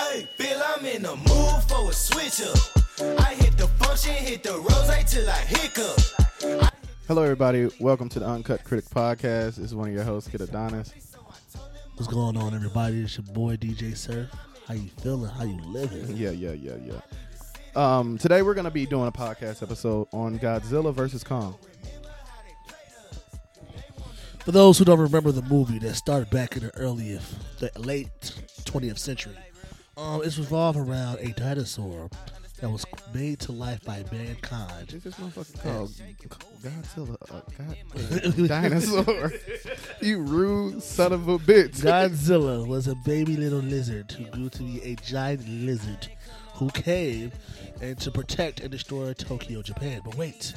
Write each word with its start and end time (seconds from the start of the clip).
Hey, 0.00 0.26
feel 0.36 0.58
I'm 0.64 0.84
in 0.86 1.02
the 1.02 1.14
mood 1.14 1.62
for 1.68 1.90
a 1.90 1.92
switch 1.92 2.40
up. 2.40 3.20
I 3.20 3.34
hit 3.34 3.58
the 3.58 3.68
function, 3.68 4.14
hit 4.14 4.42
the 4.42 4.52
rose 4.52 5.10
till 5.10 5.28
I 5.28 5.40
hiccup. 5.40 6.72
Hello, 7.06 7.22
everybody. 7.22 7.68
Welcome 7.80 8.08
to 8.10 8.18
the 8.18 8.26
Uncut 8.26 8.64
Critic 8.64 8.86
Podcast. 8.86 9.56
This 9.56 9.58
is 9.58 9.74
one 9.74 9.88
of 9.88 9.94
your 9.94 10.04
hosts, 10.04 10.30
Kiddadonis. 10.30 10.94
What's 11.96 12.10
going 12.10 12.38
on, 12.38 12.54
everybody? 12.54 13.02
It's 13.02 13.18
your 13.18 13.26
boy 13.34 13.56
DJ 13.56 13.94
Surf. 13.94 14.30
How 14.66 14.72
you 14.72 14.88
feeling? 15.02 15.30
How 15.30 15.44
you 15.44 15.60
living? 15.66 16.16
Yeah, 16.16 16.30
yeah, 16.30 16.52
yeah, 16.52 16.76
yeah. 16.82 17.00
Um, 17.76 18.16
today 18.16 18.40
we're 18.40 18.54
gonna 18.54 18.70
be 18.70 18.86
doing 18.86 19.06
a 19.06 19.12
podcast 19.12 19.62
episode 19.62 20.08
on 20.14 20.38
Godzilla 20.38 20.94
versus 20.94 21.22
Kong. 21.22 21.56
For 24.40 24.52
those 24.52 24.78
who 24.78 24.86
don't 24.86 24.98
remember 24.98 25.30
the 25.30 25.42
movie 25.42 25.78
that 25.80 25.94
started 25.94 26.30
back 26.30 26.56
in 26.56 26.62
the 26.62 26.74
early, 26.74 27.20
the 27.58 27.70
late 27.76 28.08
20th 28.64 28.98
century, 28.98 29.36
um, 30.00 30.22
it's 30.24 30.38
revolved 30.38 30.78
around 30.78 31.18
a 31.18 31.32
dinosaur 31.32 32.08
that 32.60 32.70
was 32.70 32.84
made 33.14 33.38
to 33.40 33.52
life 33.52 33.82
by 33.84 34.04
mankind. 34.12 34.92
Is 34.92 35.02
this 35.02 35.14
motherfucker 35.14 35.62
called 35.62 35.90
Godzilla? 36.62 37.16
Uh, 37.30 38.36
God, 38.36 38.48
dinosaur. 38.48 39.32
you 40.00 40.20
rude 40.20 40.82
son 40.82 41.12
of 41.12 41.28
a 41.28 41.38
bitch. 41.38 41.82
Godzilla 41.82 42.66
was 42.66 42.86
a 42.86 42.94
baby 42.96 43.36
little 43.36 43.60
lizard 43.60 44.10
who 44.12 44.24
grew 44.26 44.48
to 44.50 44.62
be 44.62 44.80
a 44.82 44.94
giant 44.96 45.46
lizard 45.48 46.08
who 46.60 46.68
came 46.70 47.32
and 47.80 47.98
to 47.98 48.10
protect 48.10 48.60
and 48.60 48.70
destroy 48.70 49.14
Tokyo, 49.14 49.62
Japan. 49.62 50.02
But 50.04 50.14
wait, 50.14 50.52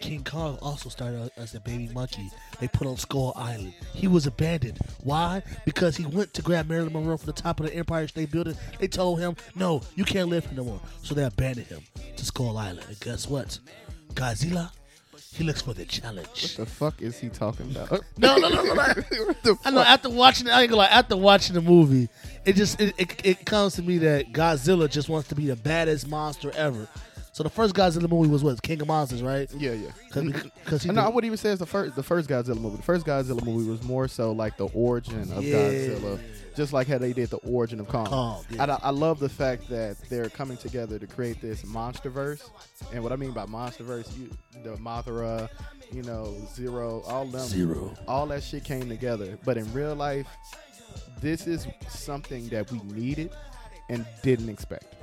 King 0.00 0.22
Kong 0.22 0.56
also 0.62 0.88
started 0.88 1.32
as 1.36 1.52
a 1.56 1.60
baby 1.60 1.90
monkey. 1.92 2.30
They 2.60 2.68
put 2.68 2.86
on 2.86 2.96
Skull 2.96 3.32
Island. 3.34 3.74
He 3.92 4.06
was 4.06 4.28
abandoned. 4.28 4.78
Why? 5.02 5.42
Because 5.64 5.96
he 5.96 6.06
went 6.06 6.32
to 6.34 6.42
grab 6.42 6.68
Marilyn 6.68 6.92
Monroe 6.92 7.16
from 7.16 7.26
the 7.26 7.32
top 7.32 7.58
of 7.58 7.66
the 7.66 7.74
Empire 7.74 8.06
State 8.06 8.30
Building. 8.30 8.56
They 8.78 8.86
told 8.86 9.18
him, 9.18 9.34
no, 9.56 9.82
you 9.96 10.04
can't 10.04 10.28
live 10.28 10.46
here 10.46 10.56
no 10.56 10.64
more. 10.64 10.80
So 11.02 11.16
they 11.16 11.24
abandoned 11.24 11.66
him 11.66 11.82
to 12.16 12.24
Skull 12.24 12.56
Island. 12.56 12.86
And 12.86 13.00
guess 13.00 13.28
what? 13.28 13.58
Godzilla, 14.14 14.70
he 15.32 15.44
looks 15.44 15.62
for 15.62 15.74
the 15.74 15.84
challenge. 15.84 16.26
What 16.26 16.54
the 16.56 16.66
fuck 16.66 17.02
is 17.02 17.18
he 17.18 17.28
talking 17.28 17.70
about? 17.70 18.04
No, 18.18 18.36
no, 18.36 18.48
no, 18.48 18.62
no. 18.62 18.74
no. 18.74 19.58
I 19.64 19.70
know. 19.70 19.80
After 19.80 20.10
watching, 20.10 20.48
I 20.48 20.62
ain't 20.62 20.70
gonna 20.70 20.82
lie. 20.82 20.86
After 20.86 21.16
watching 21.16 21.54
the 21.54 21.60
movie, 21.60 22.08
it 22.44 22.56
just 22.56 22.80
it, 22.80 22.94
it, 22.98 23.20
it 23.24 23.44
comes 23.46 23.74
to 23.74 23.82
me 23.82 23.98
that 23.98 24.32
Godzilla 24.32 24.90
just 24.90 25.08
wants 25.08 25.28
to 25.28 25.34
be 25.34 25.46
the 25.46 25.56
baddest 25.56 26.08
monster 26.08 26.50
ever. 26.56 26.88
So 27.38 27.44
the 27.44 27.50
first 27.50 27.72
Godzilla 27.72 28.10
movie 28.10 28.28
was 28.28 28.42
what 28.42 28.60
King 28.60 28.82
of 28.82 28.88
Monsters, 28.88 29.22
right? 29.22 29.48
Yeah, 29.56 29.70
yeah. 29.70 29.90
Because 30.64 30.82
he 30.82 30.90
No, 30.90 31.02
I 31.02 31.06
wouldn't 31.06 31.26
even 31.26 31.36
say 31.36 31.50
it's 31.50 31.60
the 31.60 31.66
first 31.66 31.94
the 31.94 32.02
first 32.02 32.28
Godzilla 32.28 32.60
movie. 32.60 32.78
The 32.78 32.82
first 32.82 33.06
Godzilla 33.06 33.44
movie 33.44 33.70
was 33.70 33.80
more 33.84 34.08
so 34.08 34.32
like 34.32 34.56
the 34.56 34.66
origin 34.74 35.20
of 35.30 35.44
Yeah. 35.44 35.54
Godzilla, 35.54 36.18
just 36.56 36.72
like 36.72 36.88
how 36.88 36.98
they 36.98 37.12
did 37.12 37.30
the 37.30 37.36
origin 37.36 37.78
of 37.78 37.86
Kong. 37.86 38.06
Kong, 38.06 38.44
yeah. 38.50 38.64
I, 38.82 38.88
I 38.88 38.90
love 38.90 39.20
the 39.20 39.28
fact 39.28 39.68
that 39.68 39.98
they're 40.10 40.28
coming 40.30 40.56
together 40.56 40.98
to 40.98 41.06
create 41.06 41.40
this 41.40 41.62
MonsterVerse. 41.62 42.42
And 42.92 43.04
what 43.04 43.12
I 43.12 43.16
mean 43.16 43.30
by 43.30 43.46
MonsterVerse, 43.46 44.18
you 44.18 44.30
the 44.64 44.70
Mothra, 44.70 45.48
you 45.92 46.02
know, 46.02 46.34
Zero, 46.56 47.02
all 47.06 47.24
them 47.26 47.46
Zero. 47.46 47.94
all 48.08 48.26
that 48.26 48.42
shit 48.42 48.64
came 48.64 48.88
together. 48.88 49.38
But 49.44 49.58
in 49.58 49.72
real 49.72 49.94
life, 49.94 50.26
this 51.20 51.46
is 51.46 51.68
something 51.88 52.48
that 52.48 52.68
we 52.72 52.80
needed 52.92 53.30
and 53.88 54.04
didn't 54.24 54.48
expect. 54.48 54.96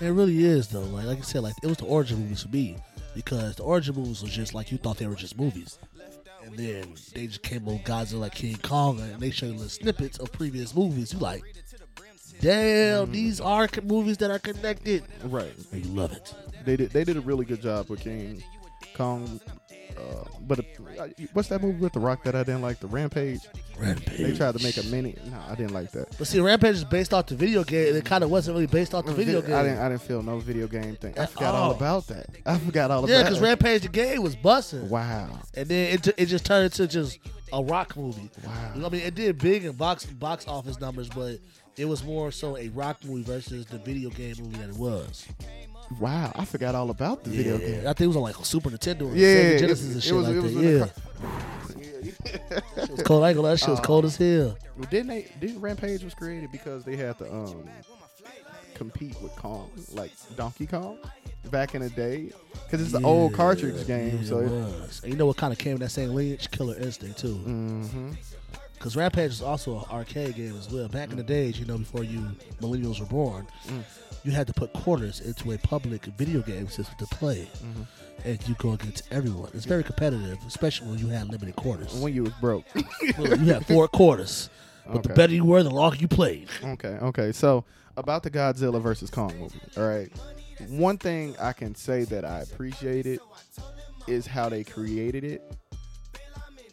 It 0.00 0.08
really 0.10 0.44
is 0.44 0.68
though. 0.68 0.80
Like 0.82 1.06
like 1.06 1.18
I 1.18 1.22
said, 1.22 1.42
like 1.42 1.54
it 1.62 1.66
was 1.66 1.78
the 1.78 1.86
origin 1.86 2.20
movies 2.20 2.42
for 2.42 2.48
me 2.48 2.76
because 3.14 3.56
the 3.56 3.64
origin 3.64 3.96
movies 3.96 4.22
was 4.22 4.30
just 4.30 4.54
like 4.54 4.70
you 4.70 4.78
thought 4.78 4.96
they 4.98 5.06
were 5.06 5.16
just 5.16 5.36
movies, 5.36 5.78
and 6.44 6.56
then 6.56 6.94
they 7.14 7.26
just 7.26 7.42
came 7.42 7.66
on 7.68 7.78
Godzilla, 7.80 8.20
like 8.20 8.34
King 8.34 8.56
Kong, 8.62 9.00
and 9.00 9.20
they 9.20 9.30
showed 9.30 9.46
you 9.46 9.52
little 9.54 9.68
snippets 9.68 10.18
of 10.18 10.30
previous 10.30 10.74
movies. 10.74 11.12
You 11.12 11.18
like, 11.18 11.42
damn, 12.40 13.08
mm. 13.08 13.12
these 13.12 13.40
are 13.40 13.68
movies 13.82 14.18
that 14.18 14.30
are 14.30 14.38
connected, 14.38 15.02
Right. 15.24 15.52
and 15.72 15.84
you 15.84 15.90
love 15.92 16.12
it. 16.12 16.32
They 16.64 16.76
did 16.76 16.90
they 16.90 17.02
did 17.04 17.16
a 17.16 17.20
really 17.20 17.44
good 17.44 17.60
job 17.62 17.88
with 17.88 18.00
King 18.00 18.42
Kong. 18.98 19.40
Uh, 19.96 20.24
but 20.42 20.60
uh, 20.60 21.08
what's 21.32 21.48
that 21.48 21.62
movie 21.62 21.78
with 21.78 21.92
the 21.92 22.00
Rock 22.00 22.22
that 22.24 22.34
I 22.34 22.42
didn't 22.42 22.62
like? 22.62 22.78
The 22.80 22.86
Rampage. 22.86 23.40
Rampage. 23.78 24.18
They 24.18 24.36
tried 24.36 24.56
to 24.56 24.62
make 24.62 24.76
a 24.76 24.82
mini. 24.84 25.16
No, 25.26 25.38
I 25.48 25.54
didn't 25.54 25.72
like 25.72 25.90
that. 25.92 26.16
But 26.18 26.26
see, 26.26 26.40
Rampage 26.40 26.76
is 26.76 26.84
based 26.84 27.14
off 27.14 27.26
the 27.26 27.34
video 27.34 27.64
game, 27.64 27.88
and 27.88 27.96
it 27.96 28.04
kind 28.04 28.22
of 28.22 28.30
wasn't 28.30 28.56
really 28.56 28.66
based 28.66 28.94
off 28.94 29.06
the 29.06 29.12
video 29.12 29.40
game. 29.40 29.54
I 29.54 29.62
didn't. 29.62 29.78
I 29.78 29.88
didn't 29.88 30.02
feel 30.02 30.22
no 30.22 30.38
video 30.38 30.66
game 30.66 30.96
thing. 30.96 31.18
I 31.18 31.26
forgot 31.26 31.54
all 31.54 31.64
all. 31.64 31.70
about 31.72 32.06
that. 32.08 32.26
I 32.44 32.58
forgot 32.58 32.90
all 32.90 33.08
yeah, 33.08 33.16
about. 33.16 33.18
Yeah, 33.18 33.22
because. 33.24 33.40
Rampage 33.40 33.82
the 33.82 33.88
game 33.88 34.22
was 34.22 34.36
busting. 34.36 34.88
Wow. 34.88 35.40
and 35.54 35.68
then 35.68 35.94
it, 35.94 36.08
it 36.16 36.26
just 36.26 36.44
turned 36.44 36.64
into 36.64 36.86
just 36.86 37.18
a 37.52 37.62
rock 37.62 37.96
movie. 37.96 38.30
Wow. 38.44 38.70
You 38.74 38.80
know 38.80 38.84
what 38.88 38.94
I 38.94 38.96
mean, 38.96 39.06
it 39.06 39.14
did 39.14 39.38
big 39.38 39.64
in 39.64 39.72
box 39.72 40.06
box 40.06 40.46
office 40.46 40.80
numbers, 40.80 41.08
but 41.08 41.38
it 41.76 41.86
was 41.86 42.04
more 42.04 42.30
so 42.30 42.56
a 42.56 42.68
rock 42.68 42.98
movie 43.04 43.22
versus 43.22 43.66
the 43.66 43.78
video 43.78 44.10
game 44.10 44.34
movie 44.40 44.58
that 44.58 44.68
it 44.68 44.76
was. 44.76 45.26
Wow. 45.98 46.32
I 46.34 46.44
forgot 46.44 46.74
all 46.74 46.90
about 46.90 47.24
the 47.24 47.30
video 47.30 47.58
game. 47.58 47.80
I 47.86 47.92
think 47.92 48.02
it 48.02 48.06
was 48.08 48.16
on 48.16 48.22
like 48.22 48.36
Super 48.44 48.70
Nintendo, 48.70 49.02
and 49.08 49.16
Yeah, 49.16 49.26
Sega 49.26 49.58
Genesis, 49.60 49.94
and 49.94 50.02
shit 50.02 50.14
was- 50.14 50.28
like 50.28 50.42
that. 50.42 50.92
Yeah, 51.74 52.58
it 52.84 52.90
was 52.90 53.02
cold. 53.02 53.24
I 53.24 53.28
ain't 53.30 53.36
gonna 53.36 53.40
lie, 53.48 53.50
that 53.54 53.58
shit 53.58 53.68
was 53.68 53.80
cold 53.80 54.04
as 54.04 54.16
hell. 54.18 54.56
Well, 54.76 54.88
didn't 54.90 55.08
they? 55.08 55.30
Didn't 55.40 55.60
Rampage 55.60 56.02
was 56.04 56.14
created 56.14 56.52
because 56.52 56.84
they 56.84 56.96
had 56.96 57.18
to 57.18 57.32
um 57.32 57.68
compete 58.74 59.20
with 59.22 59.34
Kong, 59.36 59.70
like 59.92 60.12
Donkey 60.36 60.66
Kong, 60.66 60.98
back 61.50 61.74
in 61.74 61.82
the 61.82 61.90
day? 61.90 62.30
Because 62.64 62.80
it's 62.84 62.94
an 62.94 63.04
old 63.04 63.32
cartridge 63.34 63.86
game, 63.86 64.18
yeah, 64.22 64.28
so. 64.28 64.38
it 64.40 64.46
It, 64.46 64.50
was. 64.50 65.00
And 65.02 65.12
you 65.12 65.18
know 65.18 65.26
what 65.26 65.36
kind 65.36 65.52
of 65.52 65.58
came 65.58 65.74
in 65.74 65.80
that 65.80 65.90
same 65.90 66.10
lineage? 66.10 66.50
Killer 66.50 66.76
Instinct 66.78 67.18
too. 67.18 67.34
hmm 67.34 68.10
Because 68.78 68.94
Rampage 68.96 69.32
is 69.32 69.42
also 69.42 69.78
an 69.80 69.84
arcade 69.90 70.36
game 70.36 70.56
as 70.56 70.70
well. 70.70 70.88
Back 70.88 71.10
in 71.10 71.16
the 71.16 71.22
days, 71.24 71.58
you 71.58 71.66
know, 71.66 71.78
before 71.78 72.04
you 72.04 72.20
millennials 72.60 73.00
were 73.00 73.06
born, 73.06 73.46
Mm. 73.68 73.82
you 74.24 74.30
had 74.32 74.46
to 74.46 74.52
put 74.52 74.72
quarters 74.72 75.20
into 75.20 75.52
a 75.52 75.58
public 75.58 76.04
video 76.16 76.40
game 76.42 76.68
system 76.68 76.94
to 76.98 77.06
play, 77.06 77.48
Mm-hmm. 77.64 77.82
and 78.28 78.48
you 78.48 78.54
go 78.58 78.72
against 78.72 79.02
everyone. 79.10 79.50
It's 79.52 79.64
very 79.64 79.82
competitive, 79.82 80.38
especially 80.46 80.88
when 80.90 80.98
you 80.98 81.08
had 81.08 81.28
limited 81.28 81.56
quarters. 81.56 81.92
When 81.94 82.14
you 82.14 82.22
was 82.24 82.32
broke. 82.40 82.64
You 83.18 83.52
had 83.52 83.66
four 83.66 83.88
quarters, 83.88 84.48
but 84.86 85.02
the 85.02 85.08
better 85.10 85.34
you 85.34 85.44
were, 85.44 85.62
the 85.64 85.70
longer 85.70 85.96
you 85.96 86.06
played. 86.08 86.48
Okay, 86.62 86.98
okay. 87.02 87.32
So 87.32 87.64
about 87.96 88.22
the 88.22 88.30
Godzilla 88.30 88.80
versus 88.80 89.10
Kong 89.10 89.36
movie. 89.38 89.60
All 89.76 89.88
right. 89.88 90.10
One 90.68 90.98
thing 90.98 91.34
I 91.40 91.52
can 91.52 91.74
say 91.74 92.04
that 92.04 92.24
I 92.24 92.40
appreciated 92.42 93.18
is 94.06 94.26
how 94.26 94.48
they 94.48 94.62
created 94.64 95.24
it 95.24 95.42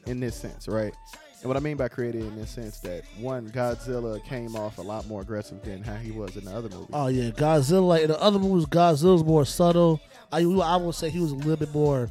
in 0.05 0.19
this 0.19 0.35
sense, 0.35 0.67
right? 0.67 0.93
And 1.41 1.47
what 1.49 1.57
I 1.57 1.59
mean 1.59 1.77
by 1.77 1.87
created 1.89 2.21
in 2.23 2.35
this 2.35 2.49
sense 2.49 2.79
that 2.79 3.03
one 3.19 3.49
Godzilla 3.51 4.23
came 4.25 4.55
off 4.55 4.77
a 4.77 4.81
lot 4.81 5.05
more 5.07 5.21
aggressive 5.21 5.61
than 5.63 5.83
how 5.83 5.95
he 5.95 6.11
was 6.11 6.35
in 6.37 6.45
the 6.45 6.51
other 6.55 6.69
movie. 6.69 6.89
Oh 6.93 7.07
yeah, 7.07 7.29
Godzilla. 7.29 7.87
Like 7.87 8.01
in 8.03 8.07
the 8.09 8.19
other 8.21 8.39
movies, 8.39 8.65
Godzilla's 8.65 9.23
more 9.23 9.45
subtle. 9.45 10.01
I 10.31 10.39
I 10.41 10.75
would 10.77 10.95
say 10.95 11.09
he 11.09 11.19
was 11.19 11.31
a 11.31 11.35
little 11.35 11.57
bit 11.57 11.73
more 11.73 12.09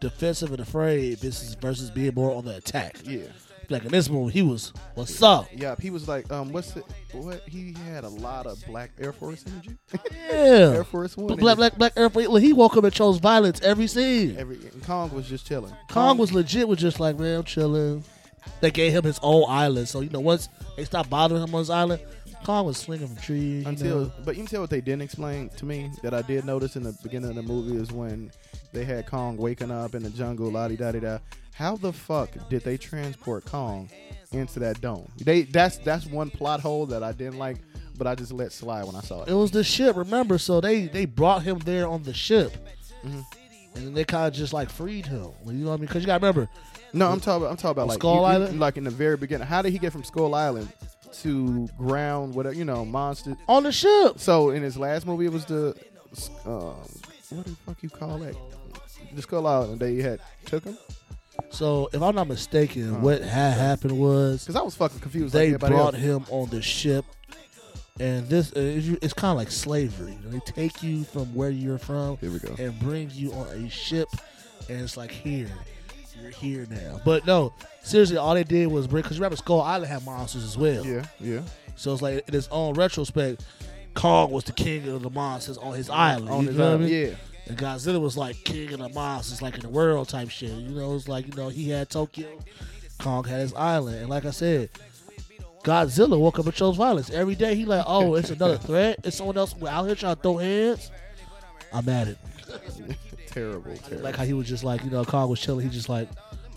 defensive 0.00 0.52
and 0.52 0.60
afraid 0.60 1.18
versus 1.18 1.54
versus 1.54 1.90
being 1.90 2.14
more 2.14 2.34
on 2.36 2.44
the 2.44 2.56
attack. 2.56 2.98
yeah. 3.04 3.22
Like 3.70 3.84
in 3.84 3.90
this 3.90 4.08
movie, 4.08 4.32
he 4.32 4.40
was 4.42 4.72
what's 4.94 5.22
up? 5.22 5.46
Yeah, 5.54 5.74
he 5.78 5.90
was 5.90 6.08
like, 6.08 6.30
um, 6.32 6.52
what's 6.52 6.74
it? 6.74 6.86
What 7.12 7.42
he 7.46 7.74
had 7.84 8.04
a 8.04 8.08
lot 8.08 8.46
of 8.46 8.64
black 8.66 8.92
Air 8.98 9.12
Force 9.12 9.44
energy. 9.46 9.76
Yeah. 10.30 10.72
Air 10.76 10.84
Force 10.84 11.16
One. 11.18 11.36
Black, 11.36 11.56
black, 11.56 11.76
black 11.76 11.92
Air 11.96 12.08
Force. 12.08 12.40
He 12.40 12.52
woke 12.54 12.76
up 12.78 12.84
and 12.84 12.92
chose 12.94 13.18
violence 13.18 13.60
every 13.60 13.86
scene. 13.86 14.36
Every 14.38 14.56
and 14.56 14.82
Kong 14.84 15.10
was 15.12 15.28
just 15.28 15.46
chilling. 15.46 15.74
Kong 15.90 16.16
was 16.16 16.32
legit, 16.32 16.66
was 16.66 16.78
just 16.78 16.98
like, 16.98 17.18
man, 17.18 17.38
I'm 17.40 17.44
chilling. 17.44 18.04
They 18.60 18.70
gave 18.70 18.92
him 18.92 19.04
his 19.04 19.18
own 19.22 19.44
island, 19.48 19.88
so 19.88 20.00
you 20.00 20.10
know 20.10 20.20
once 20.20 20.48
they 20.76 20.84
stopped 20.84 21.10
bothering 21.10 21.42
him 21.42 21.54
on 21.54 21.58
his 21.60 21.70
island, 21.70 22.00
Kong 22.44 22.66
was 22.66 22.76
swinging 22.76 23.08
from 23.08 23.16
trees. 23.16 23.66
Until, 23.66 24.00
know. 24.02 24.12
but 24.24 24.36
you 24.36 24.42
can 24.42 24.46
tell 24.50 24.60
what 24.60 24.70
they 24.70 24.80
didn't 24.80 25.02
explain 25.02 25.48
to 25.50 25.64
me 25.66 25.90
that 26.02 26.14
I 26.14 26.22
did 26.22 26.44
notice 26.44 26.76
in 26.76 26.82
the 26.82 26.96
beginning 27.02 27.30
of 27.30 27.36
the 27.36 27.42
movie 27.42 27.76
is 27.76 27.90
when 27.92 28.30
they 28.72 28.84
had 28.84 29.06
Kong 29.06 29.36
waking 29.36 29.70
up 29.70 29.94
in 29.94 30.02
the 30.02 30.10
jungle, 30.10 30.50
la 30.50 30.68
di 30.68 30.76
da 30.76 30.92
di 30.92 31.00
da. 31.00 31.18
How 31.52 31.76
the 31.76 31.92
fuck 31.92 32.30
did 32.48 32.62
they 32.62 32.76
transport 32.76 33.44
Kong 33.44 33.90
into 34.32 34.60
that 34.60 34.80
dome? 34.80 35.10
They 35.18 35.42
that's 35.42 35.78
that's 35.78 36.06
one 36.06 36.30
plot 36.30 36.60
hole 36.60 36.86
that 36.86 37.02
I 37.02 37.10
didn't 37.12 37.38
like, 37.38 37.56
but 37.96 38.06
I 38.06 38.14
just 38.14 38.32
let 38.32 38.52
slide 38.52 38.84
when 38.84 38.94
I 38.94 39.00
saw 39.00 39.22
it 39.24 39.30
it. 39.30 39.34
was 39.34 39.50
the 39.50 39.64
ship. 39.64 39.96
Remember, 39.96 40.38
so 40.38 40.60
they 40.60 40.86
they 40.86 41.04
brought 41.06 41.42
him 41.42 41.58
there 41.60 41.88
on 41.88 42.04
the 42.04 42.14
ship, 42.14 42.52
Mhm. 43.04 43.24
And 43.78 43.86
then 43.86 43.94
they 43.94 44.04
kind 44.04 44.26
of 44.28 44.34
just 44.34 44.52
like 44.52 44.68
freed 44.70 45.06
him. 45.06 45.28
You 45.46 45.52
know 45.52 45.68
what 45.70 45.74
I 45.74 45.76
mean? 45.78 45.86
Because 45.86 46.02
you 46.02 46.06
got 46.06 46.18
to 46.18 46.26
remember, 46.26 46.48
No, 46.92 47.08
I'm 47.10 47.20
talking. 47.20 47.42
About, 47.42 47.50
I'm 47.52 47.56
talking 47.56 47.70
about 47.70 47.88
like 47.88 47.98
Skull 47.98 48.14
you- 48.16 48.20
you- 48.20 48.26
Island? 48.26 48.60
like 48.60 48.76
in 48.76 48.84
the 48.84 48.90
very 48.90 49.16
beginning. 49.16 49.46
How 49.46 49.62
did 49.62 49.72
he 49.72 49.78
get 49.78 49.92
from 49.92 50.04
Skull 50.04 50.34
Island 50.34 50.68
to 51.22 51.68
ground? 51.78 52.34
Whatever 52.34 52.54
you 52.54 52.64
know, 52.64 52.84
monster. 52.84 53.36
on 53.48 53.62
the 53.62 53.72
ship. 53.72 54.18
So 54.18 54.50
in 54.50 54.62
his 54.62 54.76
last 54.76 55.06
movie, 55.06 55.26
it 55.26 55.32
was 55.32 55.44
the 55.46 55.74
um, 56.46 56.74
what 57.30 57.44
the 57.44 57.56
fuck 57.66 57.82
you 57.82 57.88
call 57.90 58.18
that? 58.18 58.34
The 59.14 59.22
Skull 59.22 59.46
Island. 59.46 59.72
And 59.72 59.80
they 59.80 60.02
had 60.02 60.20
took 60.46 60.64
him 60.64 60.76
So 61.50 61.88
if 61.92 62.02
I'm 62.02 62.14
not 62.14 62.28
mistaken, 62.28 62.96
Oh, 62.96 62.98
what 63.00 63.22
had 63.22 63.54
happened 63.54 63.98
was 63.98 64.42
because 64.42 64.56
I 64.56 64.62
was 64.62 64.74
fucking 64.74 65.00
confused. 65.00 65.32
they 65.34 65.52
like 65.52 65.60
brought 65.60 65.94
else. 65.94 66.02
him 66.02 66.24
on 66.30 66.48
the 66.50 66.60
ship, 66.62 67.04
and 68.00 68.28
this 68.28 68.52
uh, 68.52 68.96
it's, 69.02 69.12
kind 69.12 69.32
of 69.32 69.36
like 69.36 69.50
slavery. 69.50 70.12
You 70.12 70.30
know, 70.30 70.30
they 70.30 70.40
take 70.40 70.82
you 70.82 71.04
from 71.04 71.34
where 71.34 71.50
you're 71.50 71.78
from 71.78 72.16
Here 72.18 72.30
we 72.30 72.38
go. 72.38 72.54
and 72.58 72.78
bring 72.80 73.10
you 73.12 73.32
on 73.32 73.46
a 73.48 73.68
ship, 73.68 74.08
and 74.68 74.80
it's 74.80 74.96
like 74.96 75.10
here, 75.10 75.48
you're 76.20 76.30
here 76.30 76.66
now. 76.70 77.00
But 77.04 77.26
no, 77.26 77.52
seriously, 77.82 78.16
all 78.16 78.34
they 78.34 78.44
did 78.44 78.68
was 78.68 78.86
bring 78.86 79.02
because 79.02 79.18
remember 79.18 79.36
Skull 79.36 79.60
Island 79.60 79.90
had 79.90 80.04
monsters 80.04 80.44
as 80.44 80.56
well. 80.56 80.84
Yeah, 80.86 81.04
yeah. 81.20 81.40
So 81.76 81.92
it's 81.92 82.02
like 82.02 82.28
in 82.28 82.34
its 82.34 82.48
own 82.50 82.74
retrospect, 82.74 83.44
Kong 83.94 84.30
was 84.30 84.44
the 84.44 84.52
king 84.52 84.88
of 84.88 85.02
the 85.02 85.10
monsters 85.10 85.58
on 85.58 85.74
his 85.74 85.90
island. 85.90 86.30
on 86.30 86.42
you 86.42 86.48
his 86.48 86.56
feel 86.56 86.66
island. 86.66 86.84
me? 86.84 87.02
Yeah. 87.06 87.14
And 87.46 87.56
Godzilla 87.56 88.00
was 88.00 88.16
like 88.16 88.36
king 88.44 88.72
of 88.74 88.80
the 88.80 88.88
monsters, 88.90 89.40
like 89.40 89.54
in 89.54 89.60
the 89.60 89.68
world 89.70 90.08
type 90.08 90.28
shit. 90.28 90.50
You 90.50 90.68
know, 90.68 90.94
it's 90.94 91.08
like 91.08 91.26
you 91.26 91.32
know 91.34 91.48
he 91.48 91.70
had 91.70 91.88
Tokyo, 91.88 92.28
Kong 92.98 93.24
had 93.24 93.40
his 93.40 93.54
island, 93.54 93.96
and 93.98 94.08
like 94.08 94.24
I 94.24 94.30
said, 94.30 94.68
Godzilla 95.68 96.18
woke 96.18 96.38
up 96.38 96.46
and 96.46 96.54
chose 96.54 96.76
violence 96.76 97.10
every 97.10 97.34
day. 97.34 97.54
He 97.54 97.64
like, 97.66 97.84
oh, 97.86 98.14
it's 98.14 98.30
another 98.30 98.56
threat. 98.68 99.00
It's 99.04 99.16
someone 99.18 99.36
else 99.36 99.54
out 99.68 99.84
here 99.86 99.94
trying 99.94 100.16
to 100.16 100.22
throw 100.22 100.38
hands. 100.38 100.90
I'm 101.72 101.86
at 101.88 102.08
it. 102.08 102.18
Terrible, 103.26 103.76
terrible. 103.76 104.02
Like 104.04 104.16
how 104.16 104.24
he 104.24 104.32
was 104.32 104.48
just 104.48 104.64
like, 104.64 104.82
you 104.82 104.90
know, 104.90 105.04
Kong 105.04 105.28
was 105.28 105.38
chilling. 105.38 105.64
He 105.68 105.70
just 105.70 105.90
like, 105.90 106.08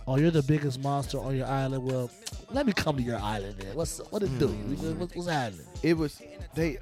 oh, 0.08 0.18
you're 0.18 0.32
the 0.32 0.42
biggest 0.42 0.80
monster 0.82 1.20
on 1.20 1.36
your 1.36 1.46
island. 1.46 1.84
Well, 1.84 2.10
let 2.50 2.66
me 2.66 2.72
come 2.72 2.96
to 2.96 3.04
your 3.04 3.20
island 3.20 3.56
then. 3.60 3.76
What's 3.76 3.98
what 4.10 4.24
it 4.24 4.40
do? 4.40 4.48
Hmm. 4.48 5.00
What's, 5.00 5.14
what's 5.16 5.28
happening? 5.30 5.66
it 5.84 5.96
was 5.98 6.22
they. 6.56 6.78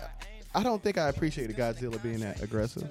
I 0.53 0.61
don't 0.63 0.81
think 0.81 0.97
I 0.99 1.09
appreciated 1.09 1.55
Godzilla 1.57 2.01
being 2.03 2.19
that 2.19 2.41
aggressive. 2.43 2.87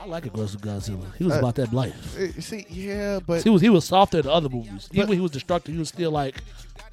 I 0.00 0.06
like 0.06 0.26
aggressive 0.26 0.60
Godzilla. 0.60 1.06
He 1.16 1.24
was 1.24 1.34
Uh, 1.34 1.38
about 1.38 1.54
that 1.54 1.72
life. 1.72 2.18
Eh, 2.18 2.32
See, 2.40 2.66
yeah, 2.68 3.20
but 3.24 3.42
He 3.44 3.48
was 3.50 3.62
he 3.62 3.68
was 3.70 3.84
softer 3.84 4.20
than 4.20 4.30
other 4.30 4.48
movies. 4.48 4.88
Even 4.92 5.02
But- 5.04 5.08
when 5.10 5.18
he 5.18 5.22
was 5.22 5.30
destructive, 5.30 5.72
he 5.72 5.78
was 5.78 5.88
still 5.88 6.10
like, 6.10 6.34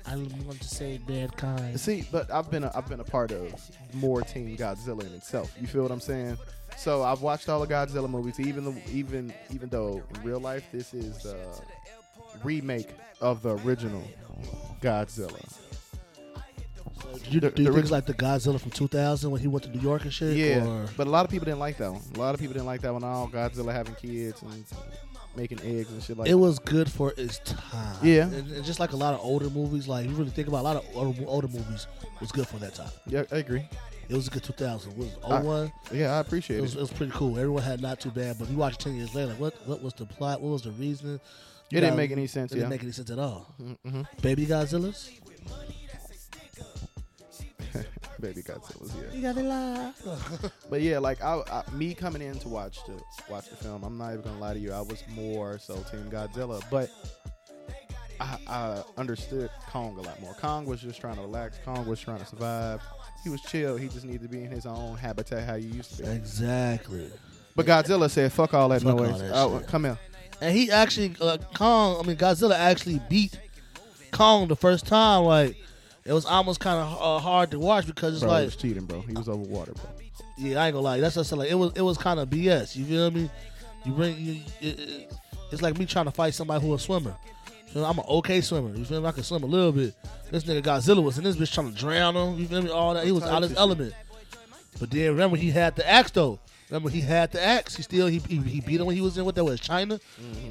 I 0.08 0.16
want 0.18 0.62
to 0.62 0.68
save 0.68 1.08
mankind. 1.10 1.80
See, 1.80 2.08
but 2.12 2.32
I've 2.32 2.52
been 2.52 2.64
a, 2.64 2.72
I've 2.76 2.88
been 2.88 3.00
a 3.00 3.04
part 3.06 3.32
of 3.32 3.54
more 3.94 4.22
Team 4.22 4.56
Godzilla 4.58 5.02
in 5.06 5.14
itself. 5.14 5.52
You 5.60 5.68
feel 5.68 5.82
what 5.82 5.92
I'm 5.92 6.00
saying? 6.00 6.38
So 6.78 7.04
I've 7.04 7.22
watched 7.22 7.50
all 7.50 7.60
the 7.60 7.68
Godzilla 7.74 8.10
movies, 8.10 8.40
even 8.40 8.66
the, 8.66 8.82
even 8.92 9.34
even 9.52 9.70
though 9.70 10.04
in 10.16 10.24
real 10.24 10.40
life 10.40 10.66
this 10.72 10.94
is 10.94 11.24
the 11.24 11.38
remake 12.44 12.90
of 13.22 13.42
the 13.42 13.58
original 13.60 14.04
Godzilla. 14.82 15.40
Do 17.24 17.32
you, 17.32 17.40
The- 17.40 17.50
do 17.52 17.62
you 17.64 17.70
the 17.70 17.74
think 17.74 17.84
it's 17.84 17.92
like 17.92 18.06
the 18.06 18.14
Godzilla 18.14 18.60
from 18.60 18.72
2000 18.72 19.32
when 19.32 19.40
he 19.42 19.48
went 19.48 19.64
to 19.64 19.70
New 19.70 19.80
York 19.80 20.04
and 20.04 20.14
shit? 20.14 20.36
Yeah, 20.36 20.66
Or, 20.66 20.86
but 20.98 21.08
a 21.08 21.10
lot 21.10 21.24
of 21.26 21.32
people 21.32 21.46
didn't 21.46 21.60
like 21.60 21.78
that 21.78 21.92
one. 21.92 22.02
A 22.16 22.20
lot 22.20 22.34
of 22.34 22.40
people 22.42 22.54
didn't 22.54 22.66
like 22.68 22.82
that 22.82 22.94
one. 22.94 23.04
All 23.04 23.28
Godzilla 23.28 23.72
having 23.74 23.96
kids 23.96 24.42
and 24.42 24.66
making 25.38 25.60
eggs 25.62 25.92
and 25.92 26.02
shit 26.04 26.18
like. 26.18 26.30
it 26.30 26.34
was 26.36 26.60
good 26.60 26.92
for 26.92 27.14
its 27.18 27.40
time. 27.40 27.98
Yeah. 28.04 28.24
And, 28.24 28.52
and 28.52 28.66
just 28.66 28.80
like 28.80 28.92
a 28.94 28.96
lot 28.96 29.14
of 29.14 29.20
older 29.22 29.50
movies, 29.50 29.88
like 29.88 30.08
you 30.08 30.16
really 30.16 30.30
think 30.32 30.48
about 30.48 30.62
a 30.62 30.64
lot 30.64 30.76
of 30.78 30.86
older, 30.96 31.24
older 31.28 31.48
movies 31.48 31.88
was 32.20 32.32
good 32.32 32.48
for 32.48 32.58
that 32.58 32.76
time. 32.76 32.90
Yeah, 33.08 33.24
I 33.32 33.38
agree. 33.38 33.68
It 34.08 34.16
was 34.16 34.28
a 34.28 34.32
good 34.32 34.44
2000. 34.44 34.92
It 34.92 34.98
was 34.98 35.10
I- 35.28 35.42
01. 35.42 35.72
Yeah, 35.92 36.14
I 36.14 36.18
It 36.20 36.22
appreciate 36.22 36.62
was, 36.62 36.76
it. 36.76 36.78
it 36.78 36.82
was 36.82 36.92
pretty 36.92 37.12
cool. 37.14 37.38
Everyone 37.38 37.64
had 37.64 37.82
not 37.82 38.00
too 38.00 38.12
bad, 38.12 38.38
but 38.40 38.50
you 38.50 38.56
watch 38.58 38.74
it 38.74 38.80
10 38.80 38.96
years 38.96 39.16
later, 39.16 39.30
like, 39.32 39.40
what 39.40 39.68
what 39.68 39.82
was 39.82 39.94
the 39.94 40.06
plot? 40.06 40.42
What 40.42 40.52
was 40.52 40.62
the 40.62 40.72
reason? 40.72 41.20
You 41.72 41.78
It 41.80 41.82
didn't 41.82 41.98
make 41.98 42.12
any 42.12 42.28
sense. 42.28 42.52
It 42.52 42.56
didn't 42.56 42.70
make 42.70 42.84
any 42.84 42.92
sense 42.92 43.10
at 43.10 43.18
all. 43.18 43.48
hmm 43.84 44.04
Baby 44.22 44.46
Godzillas? 44.46 45.10
Baby 48.20 48.42
Godzilla's 48.42 48.94
yeah. 48.96 49.16
You 49.16 49.22
got 49.22 49.38
it 49.38 49.44
live. 49.44 50.52
But 50.70 50.82
yeah, 50.82 51.00
like 51.00 51.22
I, 51.24 51.42
I, 51.52 51.64
me 51.74 51.94
coming 51.94 52.22
in 52.22 52.38
to 52.40 52.50
watch 52.50 52.78
the 52.86 53.02
watch 53.30 53.50
the 53.50 53.56
film, 53.56 53.84
I'm 53.84 53.98
not 53.98 54.12
even 54.14 54.22
gonna 54.24 54.40
lie 54.40 54.54
to 54.54 54.60
you. 54.60 54.72
I 54.74 54.82
was 54.82 55.04
more 55.16 55.58
so 55.60 55.76
Team 55.92 56.10
Godzilla, 56.10 56.62
but 56.70 56.90
I, 58.20 58.38
I 58.48 58.84
understood 58.98 59.50
Kong 59.70 59.98
a 59.98 60.02
lot 60.02 60.20
more. 60.22 60.34
Kong 60.36 60.66
was 60.66 60.82
just 60.82 61.02
trying 61.02 61.16
to 61.16 61.22
relax. 61.22 61.58
Kong 61.66 61.86
was 61.86 62.00
trying 62.00 62.20
to 62.20 62.26
survive. 62.26 62.82
He 63.24 63.30
was 63.30 63.42
chill. 63.42 63.76
He 63.78 63.88
just 63.90 64.06
needed 64.06 64.22
to 64.24 64.30
be 64.30 64.44
in 64.44 64.52
his 64.52 64.66
own 64.66 64.96
habitat 64.98 65.44
how 65.48 65.56
you 65.56 65.70
used 65.70 65.98
to 65.98 66.04
be. 66.04 66.10
exactly. 66.10 67.10
But 67.56 67.66
Godzilla 67.66 68.10
said, 68.10 68.32
"Fuck 68.32 68.54
all 68.54 68.70
that 68.70 68.82
Fuck 68.82 68.94
all 68.94 69.04
noise. 69.06 69.20
that 69.20 69.32
Oh, 69.34 69.60
shit. 69.60 69.68
come 69.68 69.84
here." 69.86 69.98
And 70.42 70.56
he 70.56 70.70
actually, 70.72 71.16
uh, 71.22 71.38
Kong, 71.54 72.02
I 72.04 72.08
mean, 72.08 72.18
Godzilla 72.18 72.56
actually 72.56 73.02
beat 73.10 73.40
Kong 74.12 74.48
the 74.48 74.56
first 74.56 74.86
time. 74.86 75.24
Like, 75.24 75.56
it 76.06 76.14
was 76.14 76.26
almost 76.26 76.60
kind 76.60 76.78
of 76.80 77.02
uh, 77.02 77.20
hard 77.20 77.52
to 77.52 77.60
watch 77.60 77.86
because 77.88 78.14
it's 78.14 78.22
Bro, 78.24 78.30
he 78.32 78.36
like, 78.38 78.46
was 78.46 78.56
cheating, 78.56 78.86
bro. 78.86 79.02
He 79.02 79.14
was 79.14 79.28
over 79.28 79.38
water, 79.42 79.74
bro. 79.74 79.84
yeah, 80.38 80.62
I 80.62 80.68
ain't 80.68 80.74
gonna 80.74 80.84
lie. 80.84 81.00
That's 81.00 81.16
just 81.16 81.32
like, 81.32 81.50
it 81.50 81.56
was, 81.56 81.74
it 81.76 81.82
was 81.82 81.98
kind 81.98 82.20
of 82.20 82.30
BS. 82.30 82.76
You 82.76 82.86
feel 82.86 83.12
me? 83.12 83.30
You 83.86 83.92
bring, 83.94 84.18
you, 84.18 84.42
it, 84.62 84.80
it- 84.80 85.12
it's 85.52 85.62
like 85.62 85.78
me 85.78 85.86
trying 85.86 86.06
to 86.06 86.12
fight 86.12 86.34
somebody 86.34 86.66
who 86.66 86.74
a 86.74 86.80
swimmer. 86.80 87.16
You 87.74 87.82
know, 87.82 87.86
I'm 87.88 88.00
an 88.00 88.06
okay 88.10 88.42
swimmer. 88.42 88.76
You 88.76 88.84
feel 88.84 89.00
me? 89.00 89.08
I 89.08 89.12
can 89.12 89.24
swim 89.24 89.44
a 89.44 89.46
little 89.46 89.72
bit. 89.72 89.94
This 90.32 90.44
nigga 90.44 90.62
Godzilla 90.64 91.04
was 91.04 91.18
in 91.20 91.24
this 91.24 91.36
bitch 91.36 91.54
trying 91.54 91.72
to 91.72 91.78
drown 91.78 92.16
him. 92.16 92.40
You 92.40 92.48
feel 92.48 92.62
me? 92.64 92.70
All 92.72 92.94
that. 92.96 93.06
He 93.06 93.12
was 93.12 93.24
out 93.24 93.44
of 93.44 93.50
his 93.50 93.58
element. 93.58 93.94
But 94.80 94.90
then 94.92 95.12
remember, 95.12 95.38
he 95.38 95.52
had 95.52 95.76
the 95.76 95.88
axe 95.88 96.12
though. 96.12 96.40
Remember, 96.70 96.90
he 96.90 97.02
had 97.02 97.32
the 97.32 97.44
axe. 97.44 97.76
He 97.76 97.84
still 97.84 98.08
he 98.08 98.20
he, 98.20 98.38
he 98.38 98.60
beat 98.60 98.80
him 98.80 98.88
when 98.88 98.96
he 98.96 99.02
was 99.02 99.18
in 99.18 99.26
what 99.26 99.36
that 99.36 99.44
was 99.44 99.60
China. 99.60 100.00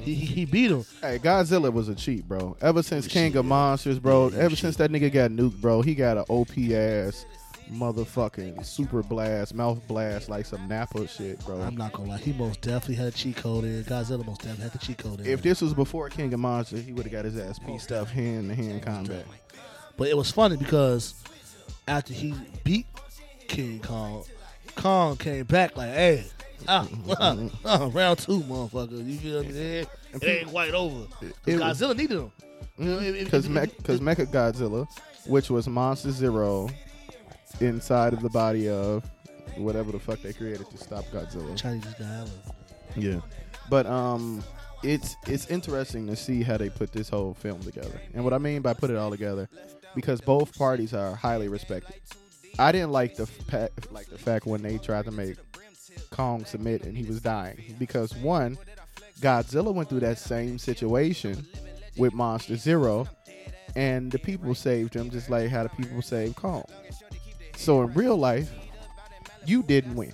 He, 0.01 0.13
he 0.13 0.25
he 0.25 0.45
beat 0.45 0.71
him. 0.71 0.85
Hey, 1.01 1.19
Godzilla 1.19 1.71
was 1.71 1.89
a 1.89 1.95
cheat, 1.95 2.25
bro. 2.27 2.55
Ever 2.61 2.81
since 2.83 3.07
King 3.07 3.35
of 3.35 3.45
Monsters, 3.45 3.99
bro. 3.99 4.29
Yeah, 4.29 4.37
Ever 4.39 4.49
shit. 4.51 4.59
since 4.59 4.75
that 4.77 4.91
nigga 4.91 5.11
got 5.11 5.31
nuked, 5.31 5.59
bro, 5.59 5.81
he 5.81 5.93
got 5.93 6.17
an 6.17 6.23
OP 6.29 6.57
ass 6.71 7.25
motherfucking 7.71 8.63
super 8.65 9.01
blast, 9.03 9.53
mouth 9.53 9.85
blast, 9.87 10.29
like 10.29 10.45
some 10.45 10.67
Napa 10.67 11.07
shit, 11.07 11.43
bro. 11.45 11.59
I'm 11.61 11.75
not 11.75 11.93
gonna 11.93 12.09
lie. 12.11 12.17
He 12.17 12.31
most 12.33 12.61
definitely 12.61 12.95
had 12.95 13.07
a 13.07 13.11
cheat 13.11 13.35
code 13.37 13.63
in. 13.65 13.83
Godzilla 13.83 14.25
most 14.25 14.41
definitely 14.41 14.63
had 14.63 14.71
the 14.73 14.77
cheat 14.79 14.97
code 14.97 15.19
in. 15.21 15.25
If 15.25 15.41
this 15.41 15.61
was 15.61 15.73
before 15.73 16.09
King 16.09 16.33
of 16.33 16.39
Monsters, 16.39 16.85
he 16.85 16.93
would 16.93 17.03
have 17.03 17.11
got 17.11 17.25
his 17.25 17.37
ass 17.37 17.59
pieced 17.59 17.91
up 17.91 18.07
hand 18.07 18.49
to 18.49 18.55
hand 18.55 18.81
combat. 18.83 19.25
But 19.97 20.07
it 20.09 20.17
was 20.17 20.31
funny 20.31 20.57
because 20.57 21.15
after 21.87 22.13
he 22.13 22.33
beat 22.63 22.85
King 23.47 23.79
Kong, 23.79 24.23
Kong 24.75 25.17
came 25.17 25.45
back 25.45 25.75
like, 25.77 25.89
"Hey, 25.89 26.25
ah, 26.67 26.87
ah, 27.19 27.37
ah, 27.65 27.89
round 27.93 28.19
two, 28.19 28.41
motherfucker. 28.41 29.05
You 29.05 29.17
feel 29.17 29.43
me? 29.43 29.49
It 29.49 29.87
ain't, 30.13 30.23
it 30.23 30.27
ain't 30.27 30.47
quite 30.49 30.73
over." 30.73 31.05
'Cause 31.07 31.31
It 31.45 31.59
Godzilla 31.59 31.95
needed 31.97 32.17
him. 32.19 32.31
You 32.77 32.85
know, 32.85 32.99
if- 32.99 33.15
if- 33.15 33.25
Because 33.25 33.45
if- 33.47 33.83
cause 33.83 33.99
Mecha 33.99 34.25
Godzilla, 34.27 34.87
which 35.25 35.49
was 35.49 35.67
Monster 35.67 36.11
Zero, 36.11 36.69
inside 37.61 38.13
of 38.13 38.21
the 38.21 38.29
body 38.29 38.69
of 38.69 39.03
whatever 39.57 39.91
the 39.91 39.99
fuck 39.99 40.21
they 40.21 40.33
created 40.33 40.69
to 40.69 40.77
stop 40.77 41.05
Godzilla. 41.05 41.55
Chinese 41.55 41.85
guy. 41.97 42.25
Yeah. 42.97 43.21
But 43.69 43.85
um 43.85 44.43
it's 44.83 45.15
it's 45.25 45.47
interesting 45.47 46.05
to 46.07 46.15
see 46.17 46.43
how 46.43 46.57
they 46.57 46.69
put 46.69 46.91
this 46.91 47.07
whole 47.09 47.33
film 47.33 47.61
together. 47.63 47.99
And 48.13 48.23
what 48.25 48.33
I 48.33 48.37
mean 48.37 48.61
by 48.61 48.73
put 48.73 48.89
it 48.89 48.97
all 48.97 49.09
together 49.09 49.47
because 49.95 50.19
both 50.19 50.53
parties 50.57 50.93
are 50.93 51.15
highly 51.15 51.47
respected. 51.47 51.95
I 52.57 52.71
didn't 52.71 52.91
like 52.91 53.15
the 53.15 53.25
fa- 53.25 53.69
like 53.91 54.07
the 54.07 54.17
fact 54.17 54.45
when 54.45 54.61
they 54.61 54.77
tried 54.77 55.05
to 55.05 55.11
make 55.11 55.35
Kong 56.09 56.45
submit 56.45 56.83
and 56.83 56.97
he 56.97 57.03
was 57.03 57.21
dying 57.21 57.75
because 57.77 58.15
one 58.15 58.57
Godzilla 59.19 59.73
went 59.73 59.89
through 59.89 60.01
that 60.01 60.17
same 60.17 60.57
situation 60.57 61.45
with 61.97 62.13
Monster 62.13 62.55
Zero 62.55 63.07
and 63.75 64.11
the 64.11 64.19
people 64.19 64.55
saved 64.55 64.93
him 64.93 65.09
just 65.09 65.29
like 65.29 65.49
how 65.49 65.63
the 65.63 65.69
people 65.69 66.01
saved 66.01 66.35
Kong. 66.35 66.63
So 67.57 67.81
in 67.83 67.93
real 67.93 68.17
life, 68.17 68.49
you 69.45 69.63
didn't 69.63 69.95
win. 69.95 70.13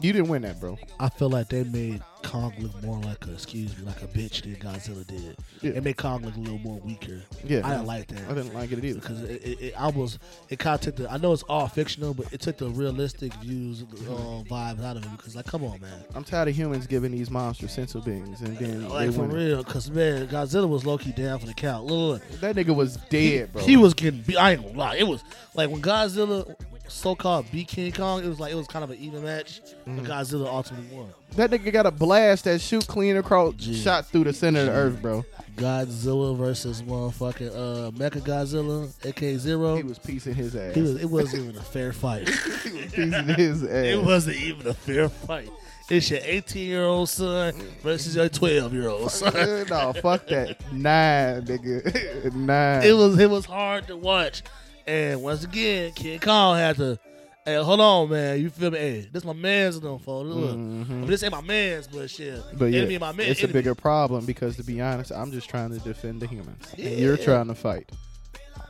You 0.00 0.12
didn't 0.12 0.28
win 0.28 0.42
that, 0.42 0.60
bro. 0.60 0.78
I 1.00 1.08
feel 1.08 1.30
like 1.30 1.48
they 1.48 1.64
made 1.64 2.02
Kong 2.28 2.52
look 2.58 2.82
more 2.82 2.98
like 3.00 3.26
a, 3.26 3.32
excuse 3.32 3.76
me, 3.78 3.84
like 3.86 4.02
a 4.02 4.06
bitch 4.06 4.42
than 4.42 4.56
Godzilla 4.56 5.06
did. 5.06 5.36
Yeah. 5.62 5.72
It 5.72 5.82
made 5.84 5.96
Kong 5.96 6.22
look 6.22 6.36
a 6.36 6.38
little 6.38 6.58
more 6.58 6.78
weaker. 6.80 7.22
Yeah. 7.42 7.62
I 7.66 7.70
didn't 7.70 7.86
like 7.86 8.06
that. 8.08 8.30
I 8.30 8.34
didn't 8.34 8.52
like 8.54 8.70
it 8.70 8.84
either. 8.84 9.00
because 9.00 9.22
it, 9.22 9.42
it, 9.42 9.60
it, 9.62 9.74
I 9.80 9.88
was 9.88 10.18
it 10.50 10.58
kind 10.58 10.74
of 10.74 10.80
took 10.82 10.96
the 10.96 11.10
I 11.10 11.16
know 11.16 11.32
it's 11.32 11.42
all 11.44 11.66
fictional, 11.68 12.12
but 12.12 12.30
it 12.32 12.40
took 12.42 12.58
the 12.58 12.68
realistic 12.68 13.32
views 13.34 13.82
um, 13.82 14.44
vibes 14.44 14.84
out 14.84 14.96
of 14.98 15.04
it 15.04 15.10
because 15.16 15.36
like 15.36 15.46
come 15.46 15.64
on 15.64 15.80
man, 15.80 16.04
I'm 16.14 16.22
tired 16.24 16.48
of 16.48 16.54
humans 16.56 16.86
giving 16.86 17.12
these 17.12 17.30
monsters 17.30 17.72
sense 17.72 17.94
of 17.94 18.04
beings, 18.04 18.42
and 18.42 18.58
then 18.58 18.88
like 18.90 19.12
for 19.12 19.22
real, 19.22 19.64
because 19.64 19.90
man 19.90 20.28
Godzilla 20.28 20.68
was 20.68 20.84
low 20.84 20.98
key 20.98 21.12
down 21.12 21.38
for 21.38 21.46
the 21.46 21.54
count. 21.54 21.86
Look, 21.86 22.20
look, 22.30 22.40
That 22.40 22.56
nigga 22.56 22.74
was 22.76 22.96
dead, 23.08 23.52
bro. 23.52 23.62
he 23.62 23.76
was 23.78 23.94
getting 23.94 24.20
beat. 24.20 24.36
I 24.36 24.52
ain't 24.52 24.62
gonna 24.62 24.76
lie, 24.78 24.96
it 24.96 25.06
was 25.08 25.24
like 25.54 25.70
when 25.70 25.80
Godzilla 25.80 26.54
so 26.88 27.14
called 27.14 27.50
beat 27.52 27.68
King 27.68 27.92
Kong, 27.92 28.22
it 28.24 28.28
was 28.28 28.40
like 28.40 28.52
it 28.52 28.56
was 28.56 28.66
kind 28.66 28.82
of 28.84 28.90
an 28.90 28.98
even 28.98 29.22
match, 29.24 29.60
Mm-hmm. 29.86 29.96
but 29.98 30.04
Godzilla 30.06 30.46
ultimately 30.46 30.96
won. 30.96 31.08
that 31.36 31.50
nigga 31.50 31.72
got 31.72 31.86
a 31.86 31.90
blast 31.90 32.44
that 32.44 32.60
shoot 32.60 32.86
clean 32.86 33.16
across, 33.16 33.54
Gee. 33.54 33.74
shot 33.74 34.06
through 34.06 34.24
the 34.24 34.32
center 34.32 34.60
of 34.60 34.66
the 34.66 34.72
earth, 34.72 35.02
bro. 35.02 35.24
Godzilla 35.56 36.36
versus 36.36 36.82
motherfucking 36.82 37.50
uh, 37.50 37.90
Mecha 37.92 38.20
Godzilla, 38.20 38.88
AK 39.04 39.38
Zero. 39.40 39.76
He 39.76 39.82
was 39.82 39.98
piecing 39.98 40.34
his 40.34 40.54
ass. 40.56 40.74
He 40.74 40.82
was, 40.82 41.02
it 41.02 41.10
wasn't 41.10 41.44
even 41.44 41.56
a 41.56 41.62
fair 41.62 41.92
fight. 41.92 42.28
He 42.64 42.70
was 42.72 42.92
piecing 42.92 43.28
his 43.36 43.62
ass. 43.64 43.70
It 43.70 44.02
wasn't 44.02 44.36
even 44.36 44.66
a 44.68 44.74
fair 44.74 45.08
fight. 45.08 45.50
It's 45.90 46.10
your 46.10 46.20
18 46.22 46.68
year 46.68 46.84
old 46.84 47.08
son 47.08 47.54
versus 47.82 48.14
your 48.14 48.28
12 48.28 48.74
year 48.74 48.88
old 48.90 49.10
son. 49.10 49.32
no, 49.70 49.94
fuck 49.94 50.26
that. 50.28 50.60
Nine, 50.72 51.42
nigga. 51.46 52.32
Nine. 52.34 52.82
It 52.82 52.92
was 52.92 53.18
it 53.18 53.30
was 53.30 53.46
hard 53.46 53.86
to 53.86 53.96
watch. 53.96 54.42
And 54.88 55.22
once 55.22 55.44
again, 55.44 55.92
King 55.92 56.18
Kong 56.18 56.56
had 56.56 56.76
to. 56.76 56.98
Hey, 57.44 57.56
hold 57.56 57.78
on, 57.80 58.08
man. 58.08 58.40
You 58.40 58.48
feel 58.48 58.70
me? 58.70 58.78
Hey, 58.78 59.08
this 59.12 59.22
my 59.22 59.34
man's 59.34 59.78
them 59.78 59.98
for 59.98 60.24
look. 60.24 60.54
I 60.54 60.56
mean, 60.56 61.06
this 61.06 61.22
ain't 61.22 61.32
my 61.32 61.42
man's, 61.42 61.86
but 61.86 62.08
shit. 62.08 62.34
Mm-hmm. 62.34 62.56
But 62.56 62.66
yeah, 62.66 62.80
enemy 62.80 62.96
my 62.96 63.12
man. 63.12 63.28
it's 63.28 63.42
a 63.42 63.48
bigger 63.48 63.74
problem 63.74 64.24
because, 64.24 64.56
to 64.56 64.64
be 64.64 64.80
honest, 64.80 65.12
I'm 65.12 65.30
just 65.30 65.48
trying 65.50 65.70
to 65.70 65.78
defend 65.80 66.22
the 66.22 66.26
humans. 66.26 66.72
And 66.78 66.98
you're 66.98 67.18
trying 67.18 67.48
to 67.48 67.54
fight. 67.54 67.90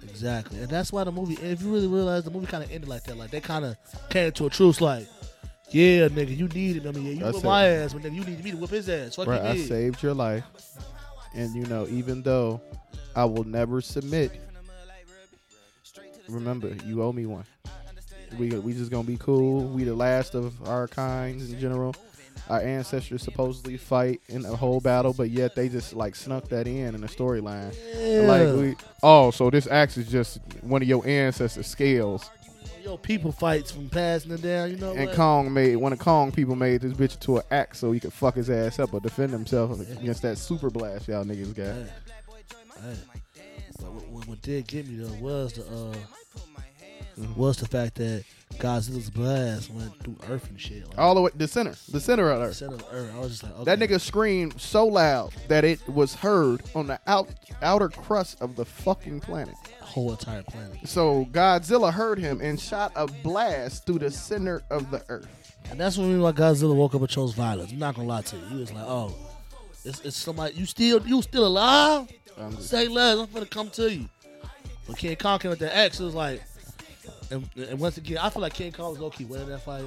Exactly, 0.02 0.58
and 0.58 0.68
that's 0.68 0.92
why 0.92 1.04
the 1.04 1.12
movie. 1.12 1.34
If 1.34 1.62
you 1.62 1.72
really 1.72 1.86
realize 1.86 2.24
the 2.24 2.30
movie 2.32 2.46
kind 2.46 2.64
of 2.64 2.72
ended 2.72 2.88
like 2.88 3.04
that, 3.04 3.16
like 3.16 3.30
they 3.30 3.40
kind 3.40 3.64
of 3.64 3.76
came 4.10 4.32
to 4.32 4.46
a 4.46 4.50
truce, 4.50 4.80
like, 4.80 5.06
yeah, 5.70 6.08
nigga, 6.08 6.36
you 6.36 6.48
needed. 6.48 6.86
I 6.86 6.90
mean, 6.90 7.04
yeah, 7.04 7.12
you 7.12 7.20
That's 7.20 7.36
whip 7.36 7.44
my 7.44 7.66
ass, 7.68 7.92
but 7.92 8.02
nigga, 8.02 8.14
you 8.14 8.24
need 8.24 8.42
me 8.42 8.50
to 8.52 8.56
whip 8.56 8.70
his 8.70 8.88
ass. 8.88 9.14
Fuck 9.14 9.28
Right, 9.28 9.56
you 9.56 9.62
I 9.62 9.66
saved 9.66 10.02
your 10.02 10.14
life, 10.14 10.44
and 11.34 11.54
you 11.54 11.64
know, 11.66 11.86
even 11.88 12.22
though 12.22 12.60
I 13.14 13.24
will 13.24 13.44
never 13.44 13.80
submit, 13.80 14.40
remember 16.28 16.74
you 16.84 17.02
owe 17.02 17.12
me 17.12 17.26
one. 17.26 17.44
We 18.38 18.50
we 18.50 18.72
just 18.74 18.90
gonna 18.90 19.04
be 19.04 19.16
cool. 19.16 19.64
We 19.64 19.84
the 19.84 19.94
last 19.94 20.34
of 20.34 20.66
our 20.68 20.86
kinds 20.88 21.50
in 21.50 21.58
general. 21.58 21.94
Our 22.48 22.60
ancestors 22.60 23.22
supposedly 23.22 23.76
fight 23.76 24.22
in 24.28 24.44
a 24.46 24.56
whole 24.56 24.80
battle, 24.80 25.12
but 25.12 25.28
yet 25.30 25.54
they 25.54 25.68
just 25.68 25.92
like 25.92 26.14
snuck 26.14 26.48
that 26.48 26.66
in 26.66 26.94
in 26.94 27.00
the 27.00 27.06
storyline. 27.06 27.74
Like 28.26 28.56
we, 28.56 28.76
oh, 29.02 29.30
so 29.30 29.50
this 29.50 29.66
axe 29.66 29.98
is 29.98 30.08
just 30.08 30.38
one 30.62 30.80
of 30.80 30.88
your 30.88 31.06
ancestors' 31.06 31.66
scales. 31.66 32.30
Yo, 32.82 32.96
people 32.96 33.32
fights 33.32 33.70
from 33.70 33.90
passing 33.90 34.30
it 34.32 34.40
down. 34.40 34.70
You 34.70 34.76
know 34.76 34.92
And 34.94 35.08
what? 35.08 35.16
Kong 35.16 35.52
made 35.52 35.76
one 35.76 35.92
of 35.92 35.98
Kong 35.98 36.32
people 36.32 36.56
made 36.56 36.80
this 36.80 36.92
bitch 36.94 37.18
to 37.20 37.38
an 37.38 37.42
axe 37.50 37.80
so 37.80 37.92
he 37.92 38.00
could 38.00 38.12
fuck 38.12 38.36
his 38.36 38.48
ass 38.48 38.78
up 38.78 38.94
or 38.94 39.00
defend 39.00 39.32
himself 39.32 39.78
against 39.80 40.22
that 40.22 40.38
super 40.38 40.70
blast 40.70 41.08
y'all 41.08 41.24
niggas 41.24 41.54
got. 41.54 41.74
Hey, 41.74 41.86
hey. 42.82 42.96
But 43.80 43.92
what, 43.92 44.28
what, 44.28 44.42
did 44.42 44.66
get 44.66 44.88
me 44.88 44.96
though 45.02 45.14
was 45.22 45.52
the 45.54 45.62
uh, 45.64 45.94
was 47.36 47.56
the 47.56 47.66
fact 47.66 47.96
that 47.96 48.24
Godzilla's 48.54 49.10
blast 49.10 49.70
went 49.72 49.92
through 50.02 50.16
Earth 50.28 50.48
and 50.48 50.60
shit. 50.60 50.88
Like, 50.88 50.98
All 50.98 51.14
the 51.14 51.20
way 51.22 51.30
the 51.34 51.48
center, 51.48 51.74
the 51.90 52.00
center 52.00 52.30
of 52.30 52.40
the 52.40 52.46
Earth. 52.46 52.56
center 52.56 52.74
of 52.74 52.86
Earth. 52.92 53.12
I 53.14 53.18
was 53.18 53.30
just 53.30 53.42
like, 53.42 53.54
okay. 53.58 53.64
That 53.64 53.78
nigga 53.78 54.00
screamed 54.00 54.60
so 54.60 54.86
loud 54.86 55.32
that 55.48 55.64
it 55.64 55.86
was 55.88 56.14
heard 56.14 56.62
on 56.74 56.86
the 56.86 57.00
out 57.06 57.28
outer 57.62 57.88
crust 57.88 58.40
of 58.40 58.56
the 58.56 58.64
fucking 58.64 59.20
planet. 59.20 59.54
whole 59.80 60.12
entire 60.12 60.42
planet. 60.44 60.78
So 60.88 61.26
Godzilla 61.32 61.92
heard 61.92 62.18
him 62.18 62.40
and 62.40 62.58
shot 62.58 62.92
a 62.94 63.06
blast 63.06 63.86
through 63.86 63.98
the 64.00 64.10
center 64.10 64.62
of 64.70 64.90
the 64.90 65.04
Earth. 65.08 65.28
And 65.70 65.78
that's 65.78 65.98
when 65.98 66.20
why 66.20 66.32
Godzilla 66.32 66.74
woke 66.74 66.94
up 66.94 67.00
and 67.00 67.10
chose 67.10 67.34
violence. 67.34 67.72
I'm 67.72 67.78
not 67.78 67.94
gonna 67.94 68.08
lie 68.08 68.22
to 68.22 68.36
you. 68.36 68.44
He 68.46 68.56
was 68.56 68.72
like, 68.72 68.84
oh, 68.86 69.14
it's, 69.84 70.00
it's 70.00 70.16
somebody. 70.16 70.54
You 70.54 70.66
still 70.66 71.06
you 71.06 71.22
still 71.22 71.46
alive? 71.46 72.08
I'm 72.38 72.56
Say 72.60 72.88
less. 72.88 73.18
I'm 73.18 73.32
gonna 73.32 73.46
come 73.46 73.70
to 73.70 73.92
you. 73.92 74.08
But 74.86 74.96
King 74.96 75.16
Kong 75.16 75.38
came 75.38 75.50
with 75.50 75.58
the 75.58 75.76
X, 75.76 76.00
it 76.00 76.04
was 76.04 76.14
like, 76.14 76.42
and, 77.30 77.48
and 77.56 77.78
once 77.78 77.98
again, 77.98 78.18
I 78.18 78.30
feel 78.30 78.40
like 78.40 78.54
King 78.54 78.72
Kong 78.72 78.90
was 78.90 78.98
low 78.98 79.10
key 79.10 79.26
winning 79.26 79.48
that 79.48 79.62
fight. 79.62 79.84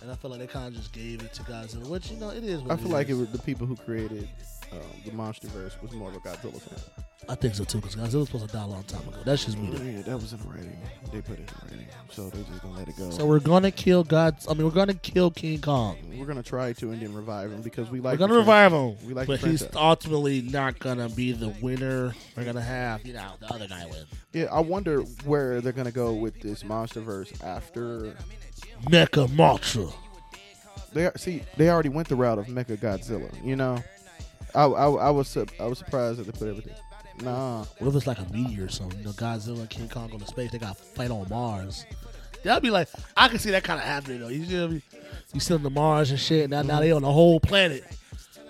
And 0.00 0.12
I 0.12 0.14
feel 0.14 0.30
like 0.30 0.40
they 0.40 0.46
kind 0.46 0.68
of 0.68 0.74
just 0.74 0.92
gave 0.92 1.22
it 1.22 1.32
to 1.34 1.42
Godzilla, 1.42 1.88
which 1.88 2.10
you 2.10 2.18
know 2.18 2.28
it 2.28 2.44
is. 2.44 2.60
What 2.60 2.72
I 2.72 2.76
feel 2.76 2.90
like 2.90 3.08
it 3.08 3.14
was 3.14 3.30
the 3.30 3.38
people 3.38 3.66
who 3.66 3.74
created 3.74 4.28
um, 4.74 4.82
the 5.04 5.10
MonsterVerse 5.10 5.80
was 5.82 5.92
more 5.92 6.10
of 6.10 6.16
a 6.16 6.20
Godzilla 6.20 6.60
fan. 6.60 7.04
I 7.28 7.34
think 7.34 7.54
so 7.54 7.64
too, 7.64 7.78
because 7.78 7.96
Godzilla 7.96 8.20
was 8.20 8.28
supposed 8.28 8.48
to 8.48 8.52
die 8.52 8.62
a 8.62 8.66
long 8.66 8.82
time 8.84 9.06
ago. 9.08 9.16
That's 9.24 9.46
just 9.46 9.56
me. 9.56 9.70
Yeah, 9.70 10.02
that 10.02 10.16
was 10.16 10.32
in 10.32 10.40
the 10.40 10.48
writing. 10.48 10.78
They 11.10 11.22
put 11.22 11.38
it 11.38 11.40
in 11.40 11.46
the 11.46 11.52
writing, 11.64 11.86
so 12.10 12.28
they 12.28 12.42
just 12.42 12.62
gonna 12.62 12.76
let 12.76 12.88
it 12.88 12.96
go. 12.98 13.10
So 13.10 13.24
we're 13.24 13.40
gonna 13.40 13.70
kill 13.70 14.04
God. 14.04 14.36
I 14.48 14.52
mean, 14.54 14.64
we're 14.64 14.72
gonna 14.72 14.94
kill 14.94 15.30
King 15.30 15.60
Kong. 15.60 15.96
we're 16.18 16.26
gonna 16.26 16.42
try 16.42 16.74
to 16.74 16.90
and 16.90 17.00
then 17.00 17.14
revive 17.14 17.50
him 17.50 17.62
because 17.62 17.90
we 17.90 18.00
like. 18.00 18.12
we're 18.18 18.26
gonna 18.26 18.38
revive 18.38 18.72
him, 18.72 18.96
We 19.06 19.14
like 19.14 19.26
but 19.26 19.40
he's 19.40 19.66
ultimately 19.74 20.42
not 20.42 20.78
gonna 20.78 21.08
be 21.08 21.32
the 21.32 21.54
winner. 21.62 22.14
We're 22.36 22.44
gonna 22.44 22.60
have 22.60 23.06
you 23.06 23.14
know 23.14 23.32
the 23.40 23.46
other 23.54 23.68
guy 23.68 23.86
win. 23.86 24.04
Yeah, 24.32 24.46
I 24.52 24.60
wonder 24.60 25.00
where 25.24 25.60
they're 25.60 25.72
gonna 25.72 25.92
go 25.92 26.12
with 26.12 26.40
this 26.40 26.62
MonsterVerse 26.62 27.42
after. 27.42 28.16
Mecha 28.84 29.28
Mothra. 29.28 29.92
They 30.92 31.06
are, 31.06 31.18
see 31.18 31.42
they 31.56 31.70
already 31.70 31.88
went 31.88 32.08
the 32.08 32.16
route 32.16 32.38
of 32.38 32.46
Mecha 32.46 32.76
Godzilla. 32.78 33.30
You 33.44 33.56
know, 33.56 33.82
I 34.54 34.64
I, 34.64 34.90
I 34.90 35.10
was 35.10 35.28
su- 35.28 35.46
I 35.60 35.66
was 35.66 35.78
surprised 35.78 36.18
that 36.18 36.24
they 36.24 36.32
put 36.32 36.48
everything. 36.48 36.74
Nah, 37.22 37.64
What 37.78 37.88
if 37.88 37.94
it's 37.94 38.06
like 38.06 38.18
a 38.18 38.32
meteor 38.32 38.64
or 38.64 38.68
something? 38.68 38.98
You 38.98 39.04
know, 39.04 39.12
Godzilla 39.12 39.60
and 39.60 39.70
King 39.70 39.88
Kong 39.88 40.08
go 40.08 40.18
to 40.18 40.26
space. 40.26 40.50
They 40.50 40.58
got 40.58 40.76
to 40.76 40.82
fight 40.82 41.12
on 41.12 41.28
Mars. 41.28 41.86
That'd 42.42 42.62
be 42.62 42.70
like 42.70 42.88
I 43.16 43.28
can 43.28 43.38
see 43.38 43.50
that 43.52 43.64
kind 43.64 43.80
of 43.80 43.86
happening 43.86 44.20
though. 44.20 44.28
You 44.28 44.44
feel 44.44 44.68
me? 44.68 44.82
You 45.32 45.40
send 45.40 45.60
them 45.60 45.64
to 45.64 45.70
Mars 45.70 46.10
and 46.10 46.20
shit. 46.20 46.50
Now, 46.50 46.62
now 46.62 46.80
they 46.80 46.92
on 46.92 47.02
the 47.02 47.12
whole 47.12 47.40
planet. 47.40 47.84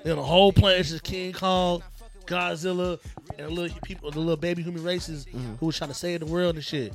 They 0.03 0.11
on 0.11 0.17
the 0.17 0.23
whole 0.23 0.53
planet. 0.53 0.81
It's 0.81 0.91
just 0.91 1.03
King 1.05 1.33
Kong, 1.33 1.83
Godzilla, 2.27 2.99
and 3.39 3.49
the 3.49 3.51
little 3.51 3.79
people, 3.85 4.11
the 4.11 4.19
little 4.19 4.37
baby 4.37 4.63
human 4.63 4.83
races 4.83 5.27
mm-hmm. 5.27 5.55
who 5.55 5.67
was 5.67 5.79
trying 5.79 5.91
to 5.91 5.95
save 5.95 6.21
the 6.21 6.27
world 6.27 6.57
and 6.57 6.65
shit. 6.65 6.93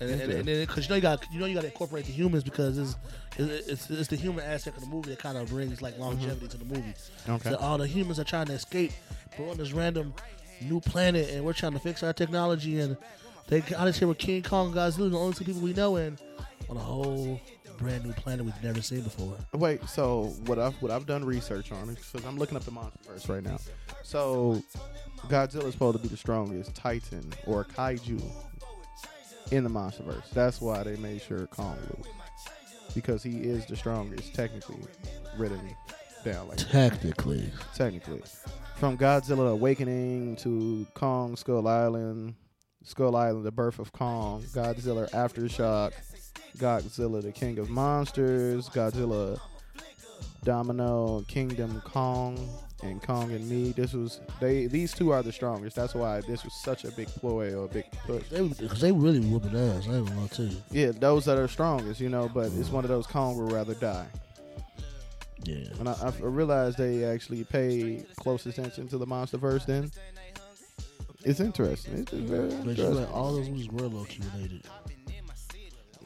And, 0.00 0.10
and, 0.10 0.32
and 0.32 0.44
then, 0.46 0.66
cause 0.66 0.84
you 0.84 0.90
know 0.90 0.96
you 0.96 1.02
got 1.02 1.26
you 1.32 1.40
know 1.40 1.46
you 1.46 1.54
got 1.54 1.62
to 1.62 1.66
incorporate 1.66 2.04
the 2.04 2.12
humans 2.12 2.44
because 2.44 2.78
it's, 2.78 2.96
it's 3.36 3.68
it's 3.68 3.90
it's 3.90 4.08
the 4.08 4.16
human 4.16 4.44
aspect 4.44 4.76
of 4.76 4.84
the 4.84 4.88
movie 4.88 5.10
that 5.10 5.18
kind 5.18 5.36
of 5.36 5.48
brings 5.48 5.82
like 5.82 5.98
longevity 5.98 6.46
to 6.46 6.56
the 6.56 6.64
movie. 6.64 6.94
Okay. 7.28 7.50
So 7.50 7.56
all 7.56 7.78
the 7.78 7.86
humans 7.86 8.20
are 8.20 8.24
trying 8.24 8.46
to 8.46 8.52
escape, 8.52 8.92
but 9.36 9.50
on 9.50 9.56
this 9.56 9.72
random 9.72 10.14
new 10.60 10.80
planet, 10.80 11.30
and 11.30 11.44
we're 11.44 11.52
trying 11.52 11.72
to 11.72 11.80
fix 11.80 12.02
our 12.02 12.12
technology, 12.12 12.80
and 12.80 12.96
they 13.48 13.60
got 13.60 13.88
us 13.88 13.98
here 13.98 14.08
with 14.08 14.18
King 14.18 14.42
Kong, 14.42 14.68
and 14.68 14.76
Godzilla, 14.76 15.10
the 15.10 15.18
only 15.18 15.34
two 15.34 15.44
people 15.44 15.62
we 15.62 15.72
know, 15.72 15.96
and 15.96 16.18
on 16.68 16.76
a 16.76 16.80
whole 16.80 17.40
brand 17.78 18.04
new 18.04 18.12
planet 18.12 18.44
we've 18.44 18.62
never 18.62 18.82
seen 18.82 19.02
before. 19.02 19.36
Wait, 19.52 19.88
so 19.88 20.34
what 20.46 20.58
I've 20.58 20.74
what 20.82 20.90
I've 20.90 21.06
done 21.06 21.24
research 21.24 21.72
on 21.72 21.88
because 21.88 22.24
I'm 22.24 22.36
looking 22.36 22.56
up 22.56 22.64
the 22.64 22.70
MonsterVerse 22.70 23.28
right 23.28 23.42
now. 23.42 23.58
So 24.02 24.62
Godzilla 25.28 25.64
is 25.64 25.72
supposed 25.72 25.96
to 25.96 26.02
be 26.02 26.08
the 26.08 26.16
strongest 26.16 26.74
Titan 26.74 27.32
or 27.46 27.64
Kaiju 27.64 28.22
in 29.50 29.64
the 29.64 29.70
MonsterVerse. 29.70 30.30
That's 30.30 30.60
why 30.60 30.82
they 30.82 30.96
made 30.96 31.22
sure 31.22 31.46
Kong 31.46 31.76
lose 31.96 32.06
because 32.94 33.22
he 33.22 33.38
is 33.38 33.66
the 33.66 33.76
strongest 33.76 34.34
technically 34.34 34.80
written 35.36 35.60
down 36.24 36.48
like 36.48 36.58
Technically, 36.58 37.50
technically. 37.74 38.22
From 38.76 38.96
Godzilla 38.96 39.52
Awakening 39.52 40.36
to 40.36 40.86
Kong 40.94 41.36
Skull 41.36 41.66
Island, 41.66 42.34
Skull 42.84 43.16
Island, 43.16 43.44
The 43.44 43.52
Birth 43.52 43.78
of 43.78 43.92
Kong, 43.92 44.42
Godzilla 44.54 45.10
Aftershock, 45.10 45.92
Godzilla 46.56 47.22
the 47.22 47.32
King 47.32 47.58
of 47.58 47.70
Monsters, 47.70 48.68
Godzilla 48.68 49.40
Dominion, 50.44 51.24
Kingdom 51.26 51.80
Kong, 51.84 52.48
and 52.82 53.02
Kong 53.02 53.32
and 53.32 53.48
Me. 53.48 53.72
This 53.72 53.92
was 53.92 54.20
they 54.40 54.66
these 54.66 54.92
two 54.92 55.10
are 55.10 55.22
the 55.22 55.32
strongest. 55.32 55.76
That's 55.76 55.94
why 55.94 56.20
this 56.20 56.44
was 56.44 56.54
such 56.54 56.84
a 56.84 56.92
big 56.92 57.08
ploy 57.08 57.54
or 57.54 57.64
a 57.64 57.68
big 57.68 57.90
push. 58.06 58.28
they 58.28 58.46
because 58.46 58.80
they 58.80 58.92
really 58.92 59.20
whooping 59.20 59.56
ass. 59.56 59.86
I 59.88 59.96
ain't 59.96 60.06
gonna 60.08 60.28
you. 60.50 60.56
Yeah, 60.70 60.92
those 60.92 61.24
that 61.24 61.38
are 61.38 61.48
strongest, 61.48 62.00
you 62.00 62.08
know, 62.08 62.30
but 62.32 62.46
it's 62.52 62.70
one 62.70 62.84
of 62.84 62.88
those 62.88 63.06
Kong 63.06 63.36
would 63.36 63.52
rather 63.52 63.74
die. 63.74 64.06
Yeah, 65.44 65.68
And 65.78 65.88
I, 65.88 65.94
I 66.02 66.10
realized 66.20 66.78
they 66.78 67.04
actually 67.04 67.44
pay 67.44 68.04
close 68.16 68.44
attention 68.44 68.88
to 68.88 68.98
the 68.98 69.06
MonsterVerse. 69.06 69.66
Then 69.66 69.90
it's 71.24 71.40
interesting. 71.40 72.00
It's 72.00 72.12
very 72.12 72.48
but 72.48 72.54
interesting. 72.54 72.94
like 72.96 73.14
all 73.14 73.32
those 73.32 73.48
movies 73.48 73.68
were 73.68 73.86
low 73.86 74.04
key 74.04 74.22
related. 74.34 74.62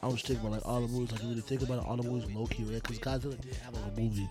I 0.01 0.07
was 0.07 0.21
thinking 0.21 0.45
about 0.45 0.51
like 0.51 0.65
all 0.65 0.81
the 0.81 0.87
movies, 0.87 1.11
like 1.11 1.23
you 1.23 1.29
really 1.29 1.41
think 1.41 1.61
about 1.61 1.79
it, 1.79 1.85
all 1.85 1.97
the 1.97 2.03
movies 2.03 2.29
low 2.31 2.45
key 2.45 2.63
related 2.63 2.83
because 2.83 2.99
Godzilla 2.99 3.39
did 3.41 3.55
have 3.55 3.73
a 3.75 3.99
movie 3.99 4.29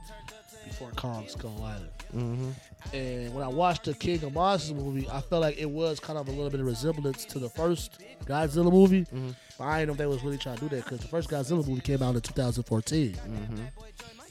before 0.65 0.91
Kong 0.93 1.27
Skull 1.29 1.63
Island. 1.63 1.91
hmm 2.13 2.51
And 2.95 3.35
when 3.35 3.45
I 3.45 3.49
watched 3.49 3.85
the 3.85 3.95
King 3.95 4.23
of 4.25 4.33
Monsters 4.35 4.75
movie, 4.75 5.09
I 5.11 5.21
felt 5.21 5.43
like 5.43 5.59
it 5.59 5.71
was 5.71 6.01
kind 6.01 6.19
of 6.19 6.29
a 6.29 6.31
little 6.31 6.51
bit 6.51 6.61
of 6.61 6.67
resemblance 6.67 7.25
to 7.27 7.39
the 7.39 7.49
first 7.49 8.01
Godzilla 8.27 8.71
movie. 8.73 9.05
Mhm. 9.15 9.35
But 9.59 9.65
I 9.65 9.79
didn't 9.81 9.89
know 9.89 9.93
if 9.93 9.99
they 9.99 10.07
was 10.07 10.23
really 10.23 10.39
trying 10.39 10.57
to 10.57 10.69
do 10.69 10.77
that 10.77 10.85
because 10.85 11.01
the 11.01 11.09
first 11.09 11.29
Godzilla 11.31 11.67
movie 11.67 11.81
came 11.81 12.03
out 12.03 12.15
in 12.15 12.21
2014. 12.21 13.15
hmm 13.15 13.65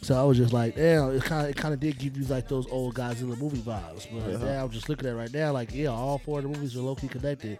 So 0.03 0.19
I 0.19 0.23
was 0.23 0.37
just 0.37 0.51
like, 0.51 0.75
damn, 0.75 1.15
it 1.15 1.23
kind 1.23 1.43
of 1.45 1.49
it 1.51 1.55
kind 1.57 1.73
of 1.73 1.79
did 1.79 1.97
give 1.99 2.17
you 2.17 2.25
like 2.25 2.47
those 2.47 2.67
old 2.71 2.95
Godzilla 2.95 3.37
movie 3.37 3.59
vibes. 3.61 4.07
But 4.11 4.33
Uh-huh. 4.35 4.45
yeah, 4.45 4.63
I'm 4.63 4.69
just 4.71 4.89
looking 4.89 5.07
at 5.07 5.13
it 5.13 5.15
right 5.17 5.33
now, 5.33 5.51
like 5.51 5.73
yeah, 5.73 5.87
all 5.89 6.17
four 6.17 6.39
of 6.39 6.43
the 6.43 6.49
movies 6.49 6.75
are 6.75 6.81
low 6.81 6.95
key 6.95 7.07
connected. 7.07 7.57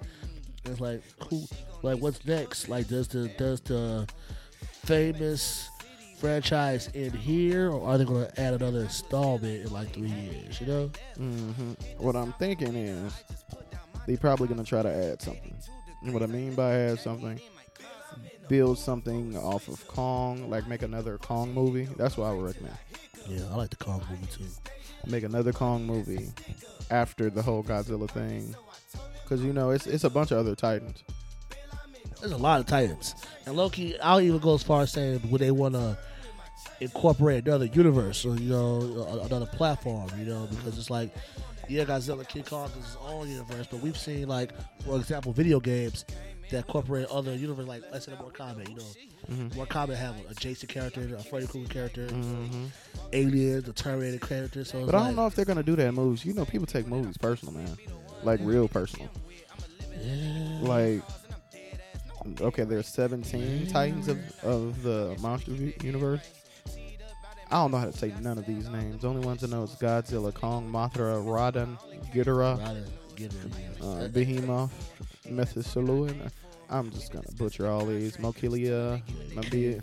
It's 0.66 0.80
like 0.80 1.02
who, 1.30 1.44
like 1.84 2.00
what's 2.00 2.24
next? 2.26 2.68
Like 2.70 2.88
does 2.88 3.08
the 3.08 3.28
does 3.38 3.62
the 3.62 4.08
famous 4.86 5.70
franchise 6.22 6.88
in 6.94 7.12
here, 7.12 7.72
or 7.72 7.90
are 7.90 7.98
they 7.98 8.06
going 8.06 8.28
to 8.28 8.40
add 8.40 8.54
another 8.54 8.82
installment 8.82 9.66
in 9.66 9.74
like 9.74 9.92
three 9.92 10.08
years? 10.08 10.62
You 10.62 10.68
know? 10.68 10.92
hmm 11.18 11.72
What 11.98 12.16
I'm 12.16 12.32
thinking 12.34 12.76
is 12.76 13.12
they 14.08 14.16
probably 14.18 14.48
gonna 14.48 14.64
try 14.64 14.82
to 14.84 14.90
add 14.94 15.22
something. 15.22 15.54
And 16.04 16.14
what 16.14 16.22
I 16.24 16.28
mean 16.28 16.54
by 16.54 16.74
add 16.74 17.00
something, 17.00 17.40
build 18.48 18.78
something 18.78 19.36
off 19.38 19.68
of 19.68 19.86
Kong, 19.88 20.50
like 20.50 20.68
make 20.68 20.84
another 20.84 21.18
Kong 21.18 21.54
movie. 21.54 21.88
That's 21.98 22.18
what 22.18 22.26
I 22.26 22.34
would 22.34 22.46
recommend. 22.46 22.76
Yeah, 23.28 23.46
I 23.52 23.56
like 23.56 23.70
the 23.72 23.76
Kong 23.78 24.02
movie 24.10 24.28
too. 24.32 24.46
Make 25.08 25.24
another 25.24 25.52
Kong 25.54 25.84
movie 25.86 26.30
after 26.92 27.30
the 27.30 27.42
whole 27.42 27.64
Godzilla 27.64 28.10
thing, 28.10 28.56
because 29.24 29.44
you 29.44 29.54
know 29.54 29.72
it's 29.72 29.88
it's 29.88 30.04
a 30.04 30.10
bunch 30.10 30.32
of 30.32 30.38
other 30.38 30.56
Titans. 30.56 31.04
There's 32.20 32.34
a 32.34 32.38
lot 32.38 32.60
of 32.60 32.68
Titans, 32.68 33.16
and 33.48 33.56
Loki. 33.56 34.00
I'll 34.00 34.22
even 34.22 34.40
go 34.40 34.54
as 34.54 34.62
far 34.64 34.82
as 34.84 34.92
saying 34.92 35.22
would 35.32 35.42
they 35.42 35.50
want 35.52 35.74
to 35.76 35.98
incorporate 36.82 37.48
another 37.48 37.66
universe 37.66 38.26
or 38.26 38.36
you 38.36 38.50
know 38.50 39.22
another 39.24 39.46
platform, 39.46 40.10
you 40.18 40.26
know, 40.26 40.48
because 40.50 40.78
it's 40.78 40.90
like 40.90 41.14
yeah, 41.70 41.86
Godzilla 41.86 42.28
King 42.28 42.44
Kong 42.44 42.70
is 42.80 42.86
his 42.86 42.98
own 43.06 43.30
universe, 43.30 43.68
but 43.72 43.80
we've 43.82 43.98
seen 43.98 44.28
like 44.28 44.52
for 44.86 44.98
example 44.98 45.32
video 45.32 45.60
games 45.60 46.06
that 46.50 46.58
incorporate 46.58 47.06
other 47.08 47.34
universe, 47.36 47.66
like 47.68 47.84
let's 47.94 48.06
say 48.08 48.14
Mortal 48.20 48.46
Kombat, 48.46 48.68
you 48.70 48.76
know, 48.76 48.84
Mhm. 49.32 49.56
Mortal 49.56 49.88
Kombat 49.88 49.96
have 49.98 50.16
a 50.30 50.34
Jason 50.34 50.68
character, 50.68 51.16
a 51.16 51.24
Freddy 51.24 51.48
Krueger 51.48 51.72
character, 51.72 52.08
hmm 52.08 52.66
aliens, 53.14 53.68
a 53.70 53.74
Terminator 53.74 54.26
character. 54.26 54.64
So 54.66 54.86
But 54.86 54.96
I 54.96 54.98
like, 54.98 55.08
don't 55.08 55.16
know 55.18 55.28
if 55.28 55.36
they're 55.36 55.46
gonna 55.46 55.64
do 55.64 55.76
that 55.76 55.88
in 55.88 55.96
movies. 55.96 56.26
You 56.26 56.34
know, 56.34 56.46
people 56.46 56.66
take 56.66 56.88
movies 56.88 57.18
personal, 57.18 57.54
man. 57.54 57.78
Like 58.24 58.40
real 58.44 58.68
personal. 58.68 59.10
Yeah. 60.02 60.60
Like, 60.62 61.02
okay, 62.42 62.64
there's 62.64 62.88
17 62.88 63.68
Titans 63.68 64.08
of, 64.08 64.20
of 64.44 64.82
the 64.84 65.16
monster 65.22 65.52
universe. 65.84 66.22
I 67.52 67.56
don't 67.56 67.72
know 67.72 67.78
how 67.80 67.86
to 67.86 67.94
say 67.98 68.14
none 68.22 68.38
of 68.38 68.46
these 68.46 68.70
names. 68.70 69.02
The 69.02 69.10
only 69.10 69.26
ones 69.26 69.44
I 69.44 69.48
know 69.48 69.64
is 69.64 69.72
Godzilla, 69.72 70.34
Kong, 70.34 70.70
Mothra, 70.72 71.22
Radan, 71.24 71.78
Ghidorah, 72.14 72.86
get 73.16 73.34
it. 73.34 73.82
uh, 73.84 74.08
Behemoth, 74.08 74.72
Methuselah. 75.30 76.14
I'm 76.70 76.90
just 76.92 77.12
gonna 77.12 77.28
butcher 77.38 77.68
all 77.68 77.86
these. 77.86 78.16
Mokilia, 78.18 79.02
Mabia, 79.36 79.82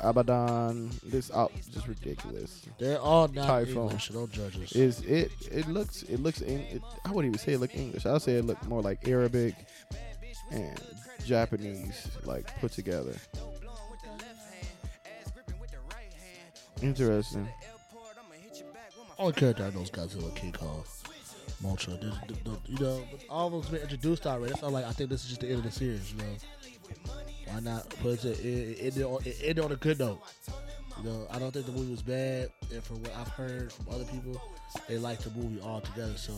Abaddon. 0.00 0.90
This 1.02 1.30
out 1.32 1.50
just 1.72 1.88
ridiculous. 1.88 2.66
They're 2.78 3.00
all 3.00 3.28
not 3.28 3.46
Typhoon. 3.46 3.84
English. 3.84 4.08
Don't 4.10 4.30
judge 4.30 4.62
us. 4.62 4.72
Is 4.72 5.00
it? 5.00 5.32
It 5.50 5.66
looks. 5.68 6.02
It 6.02 6.20
looks. 6.20 6.42
In, 6.42 6.60
it, 6.60 6.82
I 7.06 7.10
wouldn't 7.12 7.34
even 7.34 7.38
say 7.42 7.54
it 7.54 7.60
look 7.60 7.74
English. 7.74 8.04
I'd 8.04 8.20
say 8.20 8.32
it 8.36 8.44
look 8.44 8.62
more 8.66 8.82
like 8.82 9.08
Arabic 9.08 9.54
and 10.50 10.78
Japanese, 11.24 12.08
like 12.24 12.54
put 12.60 12.72
together. 12.72 13.14
Interesting. 16.86 17.48
Only 19.18 19.32
character 19.32 19.64
I 19.64 19.70
know 19.70 19.80
is 19.80 19.90
Godzilla, 19.90 20.34
King 20.36 20.52
Kong, 20.52 20.84
Mothra. 21.62 21.98
The- 22.00 22.32
the- 22.34 22.40
the- 22.50 22.60
you 22.66 22.78
know, 22.78 23.04
all 23.28 23.46
of 23.48 23.52
them's 23.52 23.68
been 23.70 23.82
introduced 23.82 24.26
already. 24.26 24.50
That's 24.52 24.62
not 24.62 24.72
like 24.72 24.84
I 24.84 24.92
think 24.92 25.10
this 25.10 25.22
is 25.24 25.28
just 25.30 25.40
the 25.40 25.48
end 25.48 25.58
of 25.58 25.64
the 25.64 25.70
series. 25.72 26.12
You 26.12 26.18
know, 26.18 26.36
why 27.46 27.60
not 27.60 27.88
put 27.88 28.24
it, 28.24 28.38
it, 28.44 28.78
ended 28.80 29.02
on, 29.02 29.20
it 29.24 29.36
ended 29.42 29.64
on 29.64 29.72
a 29.72 29.76
good 29.76 29.98
note. 29.98 30.20
You 30.98 31.10
know, 31.10 31.26
I 31.30 31.38
don't 31.38 31.52
think 31.52 31.66
the 31.66 31.72
movie 31.72 31.90
was 31.90 32.02
bad, 32.02 32.50
and 32.72 32.84
from 32.84 33.02
what 33.02 33.14
I've 33.16 33.28
heard 33.28 33.72
from 33.72 33.86
other 33.94 34.04
people, 34.04 34.40
they 34.86 34.98
like 34.98 35.18
the 35.18 35.30
movie 35.30 35.60
altogether. 35.60 36.16
So, 36.16 36.32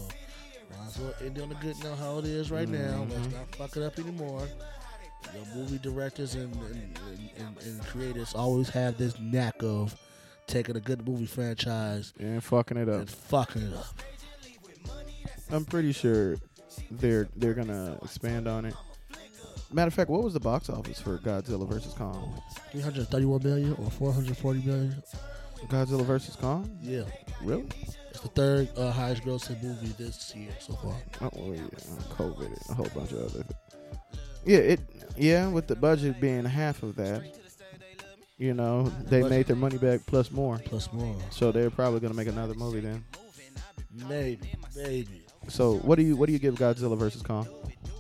might 0.71 0.87
as 0.87 0.99
well 0.99 1.15
end 1.21 1.39
on 1.41 1.51
a 1.53 1.55
good 1.57 1.83
note 1.83 1.99
how 1.99 2.19
it 2.19 2.25
is 2.25 2.51
right 2.51 2.69
now. 2.69 3.05
Mm-hmm. 3.05 3.11
Let's 3.13 3.35
not 3.35 3.55
fuck 3.57 3.77
it 3.77 3.83
up 3.83 3.99
anymore. 3.99 4.49
The 5.23 5.57
movie 5.57 5.79
directors 5.79 6.35
and 6.37 6.55
and, 6.55 6.99
and, 7.09 7.31
and 7.39 7.59
and 7.67 7.87
creators 7.87 8.35
always 8.35 8.69
have 8.71 8.97
this 8.97 9.19
knack 9.21 9.63
of 9.63 9.95
taking 10.49 10.77
a 10.77 10.81
good 10.81 11.07
movie 11.07 11.27
franchise 11.27 12.13
And 12.19 12.43
fucking 12.43 12.77
it 12.77 12.89
up. 12.89 13.01
and 13.01 13.11
fucking 13.11 13.63
it 13.63 13.75
up. 13.75 13.87
I'm 15.51 15.65
pretty 15.65 15.93
sure 15.93 16.37
they're 16.91 17.29
they're 17.37 17.55
gonna 17.55 17.99
expand 18.03 18.49
on 18.49 18.65
it. 18.65 18.75
Matter 19.73 19.89
of 19.89 19.95
fact, 19.95 20.09
what 20.11 20.23
was 20.23 20.33
the 20.33 20.41
box 20.41 20.71
office 20.71 20.99
for 21.01 21.19
Godzilla 21.19 21.69
versus 21.69 21.93
Kong? 21.93 22.41
331 22.73 23.43
million 23.43 23.73
or 23.75 23.91
440 23.91 24.61
million. 24.63 25.03
Godzilla 25.69 26.05
versus 26.05 26.37
Kong? 26.37 26.79
Yeah. 26.81 27.03
Really? 27.43 27.67
It's 28.11 28.21
the 28.21 28.29
third 28.29 28.69
uh, 28.77 28.91
highest 28.91 29.23
grossing 29.25 29.63
movie 29.63 29.93
this 29.99 30.35
year 30.35 30.51
so 30.61 30.73
far. 30.75 30.95
Oh, 31.21 31.31
well, 31.35 31.55
yeah, 31.55 31.63
COVID 32.15 32.47
and 32.47 32.71
a 32.71 32.75
whole 32.75 32.89
bunch 32.95 33.13
of 33.13 33.19
other. 33.25 33.45
Yeah, 34.47 34.59
it. 34.59 34.81
Yeah, 35.19 35.49
with 35.49 35.67
the 35.67 35.77
budget 35.77 36.21
being 36.21 36.45
half 36.45 36.83
of 36.83 36.97
that, 36.97 37.23
you 38.39 38.55
know, 38.55 38.85
they 39.07 39.23
made 39.23 39.47
their 39.47 39.57
money 39.57 39.79
back 39.79 40.01
plus 40.07 40.31
more. 40.31 40.59
Plus 40.65 40.93
more. 40.93 41.17
So 41.31 41.53
they're 41.53 41.71
probably 41.71 42.01
gonna 42.01 42.15
make 42.15 42.29
another 42.29 42.55
movie 42.55 42.81
then. 42.81 43.05
Maybe. 44.09 44.53
Maybe. 44.77 45.23
So 45.49 45.75
what 45.79 45.97
do 45.97 46.03
you 46.03 46.17
what 46.17 46.27
do 46.27 46.33
you 46.33 46.39
give 46.39 46.55
Godzilla 46.55 46.97
versus 46.97 47.23
Kong? 47.23 47.49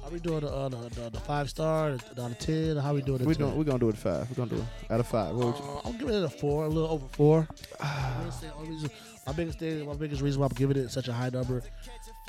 Are 0.04 0.11
we 0.11 0.21
doing 0.21 0.40
the, 0.40 0.49
uh, 0.50 0.68
the, 0.71 0.76
the, 0.76 1.11
the 1.11 1.21
five 1.21 1.50
star, 1.50 1.90
the, 1.92 2.14
the 2.14 2.35
10? 2.35 2.76
How 2.78 2.95
we 2.95 3.02
doing 3.02 3.21
it? 3.21 3.26
We're 3.26 3.35
doing 3.35 3.57
we're 3.57 3.64
gonna 3.64 3.78
do 3.78 3.88
it 3.90 3.97
five. 3.99 4.28
We're 4.30 4.37
gonna 4.47 4.57
do 4.57 4.57
it 4.57 4.90
out 4.90 5.00
of 5.00 5.07
five. 5.07 5.35
What 5.35 5.47
would 5.47 5.57
you, 5.57 5.64
Uh, 5.64 5.80
I'm 5.85 5.99
giving 5.99 6.14
it 6.14 6.23
a 6.25 6.28
four, 6.30 6.64
a 6.64 6.68
little 6.68 6.88
over 6.90 7.07
four. 7.09 7.47
Honestly, 7.80 8.49
only 8.59 8.71
reason- 8.71 8.90
my 9.26 9.35
biggest 9.35 9.59
thing, 9.59 9.87
my 9.87 9.95
biggest 9.95 10.23
reason 10.23 10.40
why 10.40 10.47
I'm 10.47 10.54
giving 10.54 10.78
it 10.78 10.90
such 10.90 11.09
a 11.09 11.12
high 11.12 11.28
number 11.28 11.62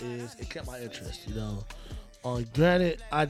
is 0.01 0.35
it 0.37 0.49
kept 0.49 0.67
my 0.67 0.79
interest. 0.81 1.25
You 1.29 1.35
know, 1.35 1.63
uh, 2.25 2.41
granted, 2.53 3.01
I 3.13 3.27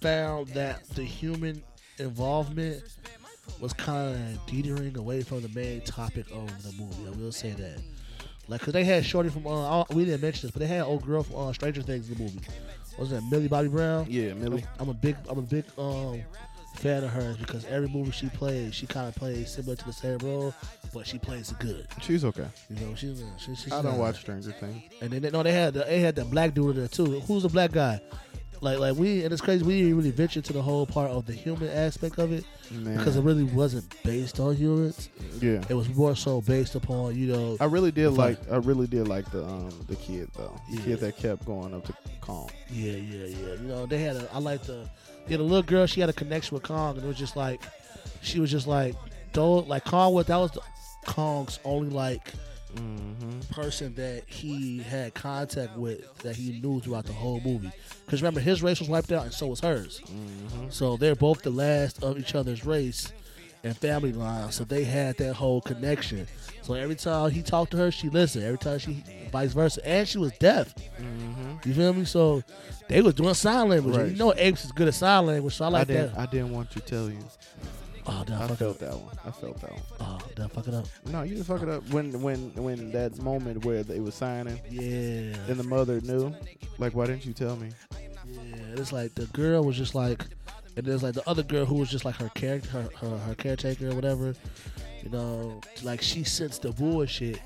found 0.00 0.48
that 0.48 0.88
the 0.90 1.04
human 1.04 1.62
involvement 1.98 2.82
was 3.60 3.72
kind 3.72 4.14
of 4.36 4.46
teetering 4.46 4.96
away 4.96 5.22
from 5.22 5.42
the 5.42 5.48
main 5.50 5.80
topic 5.82 6.26
of 6.30 6.46
the 6.62 6.72
movie. 6.82 7.06
I 7.06 7.10
will 7.10 7.32
say 7.32 7.50
that. 7.52 7.80
Like, 8.48 8.60
cause 8.62 8.72
they 8.72 8.84
had 8.84 9.04
Shorty 9.04 9.28
from 9.28 9.46
uh, 9.46 9.84
we 9.90 10.04
didn't 10.04 10.22
mention 10.22 10.42
this, 10.46 10.50
but 10.50 10.60
they 10.60 10.66
had 10.66 10.82
old 10.82 11.04
girl 11.06 11.22
from 11.22 11.36
uh, 11.36 11.52
Stranger 11.52 11.82
Things 11.82 12.08
in 12.10 12.16
the 12.16 12.22
movie. 12.24 12.40
Wasn't 12.98 13.20
that 13.20 13.30
Millie 13.30 13.48
Bobby 13.48 13.68
Brown? 13.68 14.06
yeah, 14.08 14.34
Millie. 14.34 14.64
I'm 14.78 14.88
a 14.88 14.94
big 14.94 15.16
I'm 15.28 15.38
a 15.38 15.42
big 15.42 15.64
um 15.78 16.20
fan 16.76 17.04
of 17.04 17.10
hers 17.10 17.36
because 17.36 17.64
every 17.66 17.88
movie 17.88 18.10
she 18.10 18.28
plays, 18.28 18.74
she 18.74 18.86
kind 18.86 19.06
of 19.08 19.14
plays 19.14 19.52
similar 19.52 19.76
to 19.76 19.84
the 19.84 19.92
same 19.92 20.18
role, 20.18 20.54
but 20.92 21.06
she 21.06 21.18
plays 21.18 21.50
it 21.50 21.58
good. 21.60 21.86
She's 22.00 22.24
okay. 22.24 22.46
You 22.70 22.86
know, 22.86 22.94
she's 22.94 23.22
she, 23.38 23.54
she's 23.54 23.72
I 23.72 23.82
don't 23.82 23.98
watch 23.98 24.18
Stranger 24.20 24.52
Things. 24.52 24.82
And 25.00 25.10
then 25.12 25.22
they, 25.22 25.30
no, 25.30 25.42
they 25.42 25.52
had 25.52 25.74
the, 25.74 25.84
they 25.84 26.00
had 26.00 26.16
that 26.16 26.30
black 26.30 26.52
dude 26.54 26.70
in 26.70 26.76
there 26.76 26.88
too. 26.88 27.20
Who's 27.20 27.44
the 27.44 27.48
black 27.48 27.70
guy? 27.72 28.00
Like 28.62 28.78
like 28.78 28.96
we 28.96 29.24
and 29.24 29.32
it's 29.32 29.40
crazy. 29.40 29.64
We 29.64 29.80
didn't 29.82 29.96
really 29.96 30.10
venture 30.10 30.40
to 30.42 30.52
the 30.52 30.60
whole 30.60 30.84
part 30.86 31.10
of 31.10 31.24
the 31.26 31.32
human 31.32 31.68
aspect 31.70 32.18
of 32.18 32.30
it 32.32 32.44
Man. 32.70 32.98
because 32.98 33.16
it 33.16 33.22
really 33.22 33.44
wasn't 33.44 33.86
based 34.04 34.38
on 34.38 34.54
humans. 34.54 35.08
yeah. 35.40 35.62
It 35.68 35.74
was 35.74 35.88
more 35.94 36.14
so 36.14 36.40
based 36.42 36.74
upon 36.74 37.16
you 37.16 37.32
know 37.32 37.56
I 37.60 37.64
really 37.64 37.90
did 37.90 38.10
like 38.10 38.38
I 38.52 38.56
really 38.56 38.86
did 38.86 39.08
like 39.08 39.30
the 39.30 39.44
um 39.44 39.70
the 39.88 39.96
kid 39.96 40.28
though. 40.36 40.60
The 40.70 40.76
Yeah. 40.76 40.84
kid 40.84 41.00
that 41.00 41.16
kept 41.16 41.44
going 41.46 41.72
up 41.74 41.86
to 41.86 41.94
Kong. 42.20 42.50
Yeah, 42.70 42.92
yeah, 42.92 43.24
yeah. 43.26 43.52
You 43.54 43.68
know, 43.68 43.86
they 43.86 43.98
had 44.02 44.16
a. 44.16 44.28
I 44.32 44.38
like 44.38 44.62
the. 44.64 44.88
Yeah, 45.26 45.38
the 45.38 45.42
little 45.42 45.62
girl. 45.62 45.86
She 45.86 46.00
had 46.00 46.10
a 46.10 46.12
connection 46.12 46.54
with 46.54 46.62
Kong, 46.64 46.96
and 46.96 47.04
it 47.04 47.08
was 47.08 47.16
just 47.16 47.36
like, 47.36 47.62
she 48.20 48.40
was 48.40 48.50
just 48.50 48.66
like, 48.66 48.94
though, 49.32 49.58
like 49.60 49.84
Kong. 49.84 50.12
was 50.12 50.26
that 50.26 50.36
was 50.36 50.50
the, 50.52 50.60
Kong's 51.06 51.58
only 51.64 51.88
like 51.88 52.32
Mm-hmm. 52.76 53.40
person 53.52 53.94
that 53.94 54.22
he 54.26 54.78
had 54.78 55.14
contact 55.14 55.76
with 55.76 56.16
that 56.18 56.36
he 56.36 56.60
knew 56.60 56.80
throughout 56.80 57.04
the 57.04 57.12
whole 57.12 57.40
movie. 57.40 57.72
Because 58.06 58.22
remember, 58.22 58.40
his 58.40 58.62
race 58.62 58.78
was 58.80 58.88
wiped 58.88 59.12
out, 59.12 59.24
and 59.24 59.32
so 59.32 59.48
was 59.48 59.60
hers. 59.60 60.00
Mm-hmm. 60.04 60.70
So 60.70 60.96
they're 60.96 61.14
both 61.14 61.42
the 61.42 61.50
last 61.50 62.02
of 62.02 62.18
each 62.18 62.34
other's 62.34 62.64
race 62.64 63.12
and 63.64 63.76
family 63.76 64.12
line. 64.12 64.50
So 64.52 64.64
they 64.64 64.84
had 64.84 65.16
that 65.18 65.34
whole 65.34 65.60
connection. 65.60 66.26
So 66.62 66.74
every 66.74 66.94
time 66.94 67.30
he 67.30 67.42
talked 67.42 67.72
to 67.72 67.76
her, 67.78 67.90
she 67.90 68.08
listened. 68.08 68.44
Every 68.44 68.58
time 68.58 68.78
she, 68.78 69.02
vice 69.32 69.52
versa, 69.52 69.86
and 69.86 70.06
she 70.06 70.18
was 70.18 70.32
deaf. 70.38 70.74
Mm-hmm. 70.74 71.68
You 71.68 71.74
feel 71.74 71.92
me? 71.92 72.04
So 72.04 72.42
they 72.88 73.02
was 73.02 73.14
doing 73.14 73.34
sign 73.34 73.68
language. 73.68 73.96
Right. 73.96 74.10
You 74.10 74.16
know, 74.16 74.32
Apes 74.36 74.64
is 74.64 74.72
good 74.72 74.88
at 74.88 74.94
sign 74.94 75.26
language, 75.26 75.54
so 75.54 75.64
I 75.64 75.68
I 75.68 75.70
like 75.70 75.88
didn't 75.88 76.14
that. 76.14 76.20
I 76.20 76.26
didn't 76.26 76.52
want 76.52 76.70
to 76.72 76.80
tell 76.80 77.10
you. 77.10 77.18
Oh, 78.10 78.24
did 78.24 78.34
I, 78.34 78.44
I 78.44 78.48
fuck 78.48 78.58
felt 78.58 78.70
up? 78.82 78.88
that 78.90 78.96
one. 78.98 79.18
I 79.24 79.30
felt 79.30 79.60
that 79.60 79.70
one. 79.72 79.82
Oh, 80.00 80.18
did 80.34 80.44
I 80.44 80.48
fuck 80.48 80.68
it 80.68 80.74
up? 80.74 80.86
No, 81.06 81.22
you 81.22 81.34
didn't 81.34 81.46
fuck 81.46 81.62
it 81.62 81.68
up. 81.68 81.88
When 81.90 82.20
when 82.20 82.52
when 82.54 82.90
that 82.92 83.18
moment 83.18 83.64
where 83.64 83.82
they 83.82 84.00
was 84.00 84.14
signing 84.14 84.60
Yeah. 84.70 85.34
and 85.48 85.56
the 85.56 85.64
mother 85.64 86.00
knew, 86.02 86.34
like, 86.78 86.94
why 86.94 87.06
didn't 87.06 87.24
you 87.26 87.32
tell 87.32 87.56
me? 87.56 87.70
Yeah, 88.26 88.56
it's 88.76 88.92
like 88.92 89.14
the 89.14 89.26
girl 89.26 89.64
was 89.64 89.76
just 89.76 89.94
like, 89.94 90.24
and 90.76 90.86
there's 90.86 91.02
like 91.02 91.14
the 91.14 91.28
other 91.28 91.42
girl 91.42 91.64
who 91.64 91.76
was 91.76 91.90
just 91.90 92.04
like 92.04 92.16
her 92.16 92.28
character, 92.34 92.68
her, 92.70 92.88
her, 93.00 93.18
her 93.18 93.34
caretaker 93.34 93.90
or 93.90 93.94
whatever. 93.94 94.34
You 95.02 95.10
know, 95.10 95.60
like 95.82 96.02
she 96.02 96.24
sensed 96.24 96.62
the 96.62 96.72
bullshit 96.72 97.40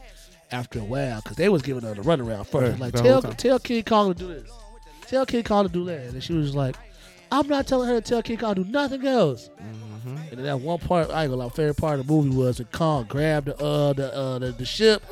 after 0.50 0.78
a 0.80 0.84
while 0.84 1.20
because 1.22 1.36
they 1.36 1.48
was 1.48 1.62
giving 1.62 1.82
her 1.84 1.94
the 1.94 2.02
runaround 2.02 2.46
first. 2.46 2.72
Right, 2.72 2.80
like 2.80 2.94
tell 2.94 3.22
tell 3.22 3.58
King 3.58 3.82
Kong 3.84 4.12
to 4.12 4.18
do 4.18 4.28
this, 4.28 4.50
tell 5.06 5.24
King 5.24 5.44
Kong 5.44 5.66
to 5.66 5.72
do 5.72 5.84
that, 5.86 6.00
and 6.12 6.22
she 6.22 6.32
was 6.34 6.46
just 6.48 6.56
like, 6.56 6.76
I'm 7.34 7.48
not 7.48 7.66
telling 7.66 7.88
her 7.88 8.00
to 8.00 8.00
tell 8.00 8.22
King 8.22 8.38
Kong 8.38 8.54
to 8.54 8.62
do 8.62 8.70
nothing 8.70 9.04
else. 9.04 9.50
Mm-hmm. 9.60 10.16
And 10.16 10.30
then 10.30 10.42
that 10.44 10.60
one 10.60 10.78
part, 10.78 11.10
I 11.10 11.24
ain't 11.24 11.32
gonna 11.32 11.42
lie, 11.42 11.48
favorite 11.48 11.76
part 11.76 11.98
of 11.98 12.06
the 12.06 12.12
movie 12.12 12.28
was 12.28 12.60
when 12.60 12.68
Kong 12.68 13.06
grabbed 13.08 13.48
the 13.48 13.56
uh 13.60 13.92
the 13.92 14.14
uh 14.14 14.38
the, 14.38 14.52
the 14.52 14.64
ship, 14.64 15.02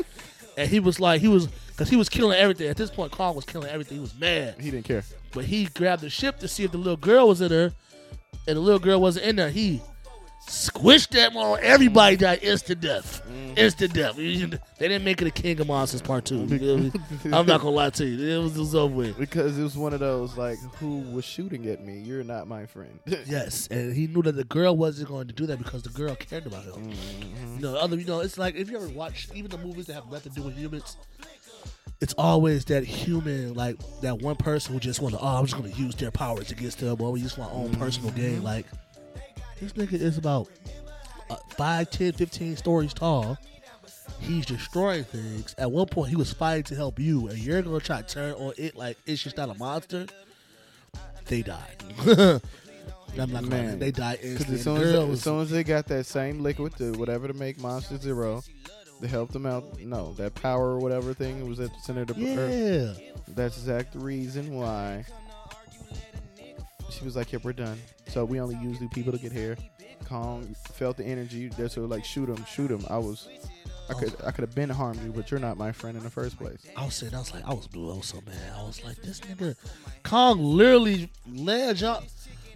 and 0.57 0.71
he 0.71 0.79
was 0.79 1.01
like 1.01 1.21
he 1.21 1.27
was 1.27 1.49
because 1.49 1.89
he 1.89 1.97
was 1.97 2.09
killing 2.09 2.39
everything. 2.39 2.69
At 2.69 2.77
this 2.77 2.91
point, 2.91 3.11
Kong 3.11 3.35
was 3.35 3.45
killing 3.45 3.69
everything. 3.69 3.97
He 3.97 4.01
was 4.01 4.15
mad. 4.21 4.55
He 4.61 4.71
didn't 4.71 4.85
care. 4.85 5.03
But 5.33 5.47
he 5.47 5.65
grabbed 5.65 6.03
the 6.03 6.11
ship 6.11 6.39
to 6.39 6.49
see 6.49 6.63
if 6.63 6.71
the 6.71 6.79
little 6.79 6.97
girl 6.97 7.27
was 7.27 7.41
in 7.41 7.49
there, 7.49 7.73
and 8.47 8.57
the 8.57 8.61
little 8.61 8.79
girl 8.79 9.01
wasn't 9.01 9.27
in 9.27 9.35
there. 9.35 9.51
He 9.51 9.83
squished 10.47 11.09
that 11.11 11.35
on 11.35 11.59
everybody 11.61 12.17
died 12.17 12.39
instant 12.43 12.83
death. 12.83 13.22
Instant 13.57 13.95
death. 13.95 14.17
They 14.17 14.59
didn't 14.79 15.05
make 15.05 15.21
it 15.23 15.29
a 15.29 15.31
King 15.31 15.61
of 15.61 15.67
Monsters 15.67 16.03
Part 16.03 16.25
Two. 16.25 16.45
You 16.45 16.59
feel 16.59 16.79
me? 16.79 16.93
I'm 17.25 17.47
not 17.47 17.61
gonna 17.61 17.71
lie 17.71 17.91
to 17.91 18.05
you. 18.07 18.38
It 18.38 18.43
was, 18.43 18.57
it 18.57 18.61
was 18.61 18.75
over 18.75 18.95
with. 18.95 19.19
Because 19.19 19.59
it 19.59 19.62
was 19.62 19.77
one 19.77 19.93
of 19.95 20.01
those 20.01 20.37
like, 20.37 20.59
who 20.77 21.01
was 21.12 21.25
shooting 21.25 21.67
at 21.67 21.85
me? 21.85 21.99
You're 22.01 22.25
not 22.25 22.47
my 22.49 22.67
friend. 22.67 22.99
Yes, 23.27 23.69
and 23.69 23.95
he 23.95 24.09
knew 24.09 24.23
that 24.23 24.33
the 24.33 24.45
girl 24.45 24.77
wasn't 24.77 25.09
going 25.09 25.27
to 25.29 25.33
do 25.33 25.47
that 25.47 25.59
because 25.59 25.83
the 25.83 25.88
girl 25.91 26.15
cared 26.17 26.45
about 26.47 26.65
him. 26.65 26.91
Mhm. 26.93 27.57
You 27.57 27.62
know, 27.62 27.77
other 27.77 27.97
you 27.97 28.05
know, 28.05 28.21
it's 28.21 28.37
like 28.37 28.55
if 28.57 28.71
you 28.71 28.77
ever 28.77 28.88
watch 28.88 29.29
even 29.35 29.51
the 29.51 29.59
movies 29.59 29.87
that 29.87 29.95
have 29.95 30.11
nothing 30.11 30.33
to 30.33 30.41
do 30.41 30.47
with 30.47 30.57
humans, 30.57 30.97
it's 32.01 32.15
always 32.19 32.65
that 32.67 32.85
human, 32.85 33.55
like 33.55 33.77
that 34.01 34.19
one 34.21 34.35
person 34.37 34.75
who 34.75 34.81
just 34.81 35.01
want 35.01 35.15
to, 35.15 35.21
oh, 35.21 35.27
I'm 35.38 35.47
just 35.47 35.57
going 35.59 35.73
to 35.73 35.79
use 35.79 35.95
their 35.95 36.11
powers 36.11 36.51
against 36.51 36.79
them, 36.81 37.01
or 37.01 37.12
we 37.12 37.23
just 37.23 37.38
want 37.38 37.53
my 37.55 37.61
own 37.61 37.75
personal 37.77 38.11
gain. 38.11 38.43
Like 38.43 38.67
this 39.61 39.73
nigga 39.75 39.93
is 39.95 40.19
about 40.19 40.49
uh, 41.33 41.55
5, 41.57 41.90
10, 41.90 42.12
15 42.12 42.57
stories 42.57 42.92
tall. 42.95 43.38
He's 44.21 44.47
destroying 44.47 45.05
things. 45.05 45.55
At 45.59 45.71
one 45.71 45.87
point, 45.87 46.11
he 46.11 46.16
was 46.16 46.33
fighting 46.33 46.62
to 46.64 46.75
help 46.75 46.99
you, 46.99 47.29
and 47.29 47.38
you're 47.38 47.61
gonna 47.62 47.81
try 47.81 48.03
to 48.03 48.07
turn 48.07 48.35
on 48.35 48.53
it 48.57 48.77
like 48.77 48.97
it's 49.07 49.23
just 49.23 49.37
not 49.37 49.49
a 49.49 49.55
monster. 49.55 50.07
They 51.27 51.42
died. 51.42 51.83
I'm 53.18 53.31
not 53.31 53.45
Man. 53.45 53.79
they 53.79 53.90
died 53.90 54.21
instantly. 54.23 54.57
as 54.57 54.62
soon 54.62 54.77
as, 54.79 54.95
as 54.95 55.23
soon 55.23 55.40
as 55.42 55.51
they 55.51 55.64
got 55.64 55.87
that 55.88 56.07
same 56.07 56.42
liquid 56.42 56.75
to 56.77 56.92
whatever 56.92 57.29
to 57.29 57.35
make 57.35 57.61
Monster 57.61 57.99
Zero, 57.99 58.42
to 59.01 59.09
help 59.09 59.33
them 59.33 59.45
out. 59.45 59.79
No, 59.81 60.14
that 60.14 60.35
power 60.35 60.71
or 60.71 60.79
whatever 60.79 61.12
thing 61.12 61.47
was 61.49 61.61
at 61.61 61.71
the 61.73 61.81
center 61.81 62.03
of 62.03 62.09
the 62.09 62.38
earth. 62.38 62.99
yeah. 63.01 63.09
That's 63.29 63.57
exact 63.59 63.95
reason 63.95 64.55
why 64.55 65.05
she 66.90 67.05
was 67.05 67.16
like, 67.16 67.33
"Yep, 67.33 67.45
we're 67.45 67.53
done." 67.53 67.79
So 68.09 68.25
we 68.25 68.40
only 68.40 68.57
use 68.57 68.81
new 68.81 68.88
people 68.88 69.12
to 69.12 69.18
get 69.18 69.33
here. 69.33 69.57
Kong 70.03 70.55
felt 70.73 70.97
the 70.97 71.05
energy. 71.05 71.49
That's 71.57 71.75
so 71.75 71.83
like, 71.83 72.05
shoot 72.05 72.29
him, 72.29 72.45
shoot 72.45 72.71
him. 72.71 72.85
I 72.91 72.99
was, 72.99 73.29
I 73.88 73.95
could, 73.95 74.15
I 74.25 74.31
could 74.31 74.43
have 74.43 74.55
been 74.55 74.69
harmed 74.71 75.03
you, 75.03 75.12
but 75.12 75.31
you're 75.31 75.41
not 75.41 75.57
my 75.57 75.73
friend 75.73 75.97
in 75.97 76.03
the 76.03 76.11
first 76.11 76.38
place. 76.38 76.59
I 76.77 76.85
was 76.85 76.95
sitting, 76.95 77.15
I 77.15 77.19
was 77.19 77.33
like, 77.35 77.45
I 77.45 77.53
was 77.55 77.69
was 77.75 78.07
so 78.07 78.21
mad. 78.27 78.37
I 78.57 78.62
was 78.62 78.85
like, 78.85 78.97
this 79.03 79.21
nigga, 79.21 79.57
Kong 80.03 80.43
literally 80.43 81.11
led 81.29 81.81
y'all. 81.81 82.03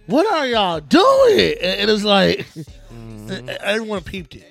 what 0.07 0.25
are 0.31 0.47
y'all 0.47 0.79
doing? 0.79 1.55
And, 1.61 1.81
and 1.81 1.91
it's 1.91 2.03
like 2.03 2.45
Mm-hmm. 2.93 3.49
everyone 3.61 4.01
peeped 4.01 4.35
it. 4.35 4.45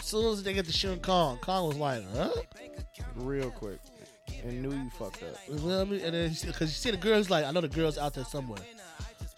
As 0.00 0.06
soon 0.06 0.32
as 0.32 0.42
they 0.42 0.52
get 0.52 0.66
to 0.66 0.72
shooting 0.72 1.00
Kong, 1.00 1.38
Kong 1.40 1.68
was 1.68 1.76
like, 1.76 2.02
huh? 2.14 2.30
Real 3.16 3.50
quick. 3.50 3.78
And 4.44 4.60
knew 4.62 4.72
you 4.72 4.90
fucked 4.98 5.22
up. 5.22 5.36
You 5.48 5.54
know 5.54 5.78
what 5.78 5.86
I 5.86 5.90
mean? 5.90 6.00
And 6.00 6.14
then 6.14 6.30
because 6.44 6.62
you 6.62 6.74
see 6.74 6.90
the 6.90 6.96
girls, 6.96 7.30
like 7.30 7.44
I 7.44 7.52
know 7.52 7.60
the 7.60 7.68
girls 7.68 7.96
out 7.96 8.14
there 8.14 8.24
somewhere. 8.24 8.58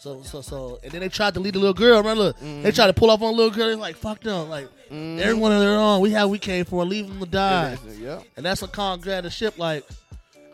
So 0.04 0.22
so 0.22 0.42
so, 0.42 0.78
and 0.82 0.92
then 0.92 1.00
they 1.00 1.08
tried 1.08 1.32
to 1.32 1.40
lead 1.40 1.54
the 1.54 1.58
little 1.58 1.72
girl. 1.72 1.96
Remember, 1.96 2.24
look, 2.24 2.36
Mm-hmm. 2.38 2.62
they 2.62 2.72
tried 2.72 2.88
to 2.88 2.92
pull 2.92 3.10
off 3.10 3.22
on 3.22 3.32
the 3.32 3.36
little 3.38 3.50
girl. 3.50 3.68
They're 3.68 3.76
like, 3.76 3.96
fuck 3.96 4.20
them. 4.20 4.50
Like 4.50 4.68
everyone 4.90 5.50
on 5.52 5.60
their 5.60 5.78
own. 5.78 6.02
We 6.02 6.10
have 6.10 6.28
we 6.28 6.38
came 6.38 6.66
for. 6.66 6.84
Leave 6.84 7.08
them 7.08 7.20
to 7.20 7.26
die. 7.26 7.78
Yep. 7.98 8.22
And 8.36 8.44
that's 8.44 8.60
when 8.60 8.70
Kong 8.70 9.00
grabbed 9.00 9.24
the 9.26 9.30
ship. 9.30 9.58
Like 9.58 9.84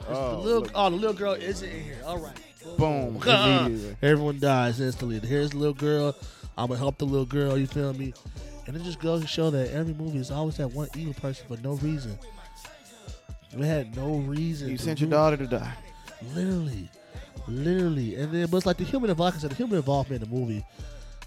Oh, 0.09 0.31
the 0.31 0.37
little 0.39 0.63
look. 0.63 0.71
oh 0.75 0.89
the 0.91 0.95
little 0.97 1.15
girl 1.17 1.33
isn't 1.33 1.69
in 1.69 1.83
here. 1.83 1.99
All 2.07 2.19
right. 2.19 2.37
Boom. 2.79 3.19
Ah. 3.27 3.67
Immediately. 3.67 3.97
Everyone 4.03 4.39
dies 4.39 4.81
instantly. 4.81 5.19
Here's 5.19 5.51
the 5.51 5.59
little 5.59 5.75
girl. 5.75 6.15
I'm 6.57 6.69
gonna 6.69 6.79
help 6.79 6.99
the 6.99 7.07
little 7.07 7.27
girl. 7.27 7.59
You 7.59 7.67
feel 7.67 7.93
me? 7.93 8.15
And 8.69 8.77
it 8.77 8.85
just 8.85 9.01
goes 9.01 9.21
to 9.23 9.27
show 9.27 9.51
that 9.51 9.73
every 9.73 9.95
movie 9.95 10.19
is 10.19 10.31
always 10.31 10.59
that 10.59 10.69
one 10.69 10.89
evil 10.97 11.15
person 11.15 11.45
for 11.49 11.61
no 11.61 11.73
reason. 11.75 12.17
We 13.57 13.67
had 13.67 13.97
no 13.97 14.19
reason. 14.19 14.69
You 14.71 14.79
sent 14.79 15.01
your 15.01 15.11
daughter 15.11 15.37
to 15.37 15.47
die. 15.49 15.75
Literally, 16.37 16.89
literally. 17.49 18.17
And 18.17 18.33
then, 18.33 18.47
but 18.49 18.59
it's 18.59 18.67
like 18.67 18.77
the 18.77 18.85
human 18.85 19.11
involvement. 19.11 19.43
Like 19.43 19.51
the 19.51 19.57
human 19.57 19.77
involvement 19.79 20.23
in 20.23 20.31
the 20.31 20.35
movie 20.35 20.65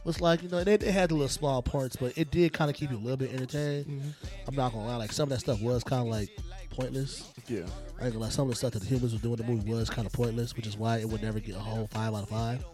was 0.04 0.20
like 0.20 0.44
you 0.44 0.50
know 0.50 0.64
they, 0.64 0.78
they 0.78 0.92
had 0.92 1.10
the 1.10 1.16
little 1.16 1.30
small 1.30 1.62
parts, 1.62 1.96
but 1.96 2.18
it 2.18 2.32
did 2.32 2.54
kind 2.54 2.70
of 2.70 2.76
keep 2.76 2.92
you 2.92 2.98
a 2.98 3.00
little 3.00 3.18
bit 3.18 3.34
entertained. 3.34 3.86
Mm-hmm. 3.86 4.10
I'm 4.48 4.56
not 4.56 4.74
gonna 4.74 4.86
lie, 4.86 4.96
like 4.98 5.12
some 5.12 5.24
of 5.24 5.30
that 5.30 5.40
stuff 5.40 5.62
was 5.62 5.84
kind 5.84 6.02
of 6.02 6.08
like 6.08 6.30
pointless. 6.70 7.32
Yeah. 7.48 7.66
I 8.02 8.06
ain't 8.06 8.14
gonna 8.14 8.32
some 8.32 8.46
of 8.48 8.52
the 8.52 8.56
stuff 8.56 8.74
that 8.74 8.80
the 8.80 8.88
humans 8.88 9.14
were 9.14 9.20
doing 9.20 9.40
in 9.40 9.46
the 9.46 9.52
movie 9.52 9.72
was 9.72 9.90
kind 9.90 10.06
of 10.06 10.14
pointless, 10.14 10.56
which 10.56 10.68
is 10.68 10.78
why 10.78 10.98
it 10.98 11.08
would 11.08 11.22
never 11.22 11.40
get 11.40 11.56
a 11.56 11.60
whole 11.60 11.88
five 11.88 12.14
out 12.14 12.24
of 12.24 12.30
five. 12.30 12.66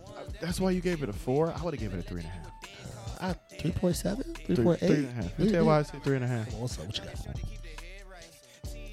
That's 0.42 0.60
why 0.60 0.72
you 0.72 0.82
gave 0.82 1.04
it 1.04 1.10
a 1.10 1.14
four. 1.14 1.54
I 1.56 1.64
would 1.64 1.74
have 1.74 1.82
given 1.82 2.00
it 2.00 2.06
a 2.06 2.08
three 2.08 2.22
and 2.22 2.30
a 2.30 2.32
half. 2.32 2.46
I 3.22 3.34
three 3.60 3.72
point 3.72 3.96
seven, 3.96 4.34
three 4.34 4.56
Three, 4.56 4.66
point 4.66 4.80
three 4.80 4.90
eight. 4.90 4.98
and 4.98 5.10
a 5.10 5.12
half. 5.12 5.40
You 5.40 5.50
tell 5.50 5.60
mm-hmm. 5.60 5.66
why 5.66 5.80
I 5.80 5.84
said 5.84 6.04
three 6.04 6.16
and 6.16 6.26
a 6.26 6.28
half. 6.28 6.54
What's 6.54 6.80
up? 6.80 6.86
What 6.86 6.98
you 6.98 7.04
got? 7.04 7.16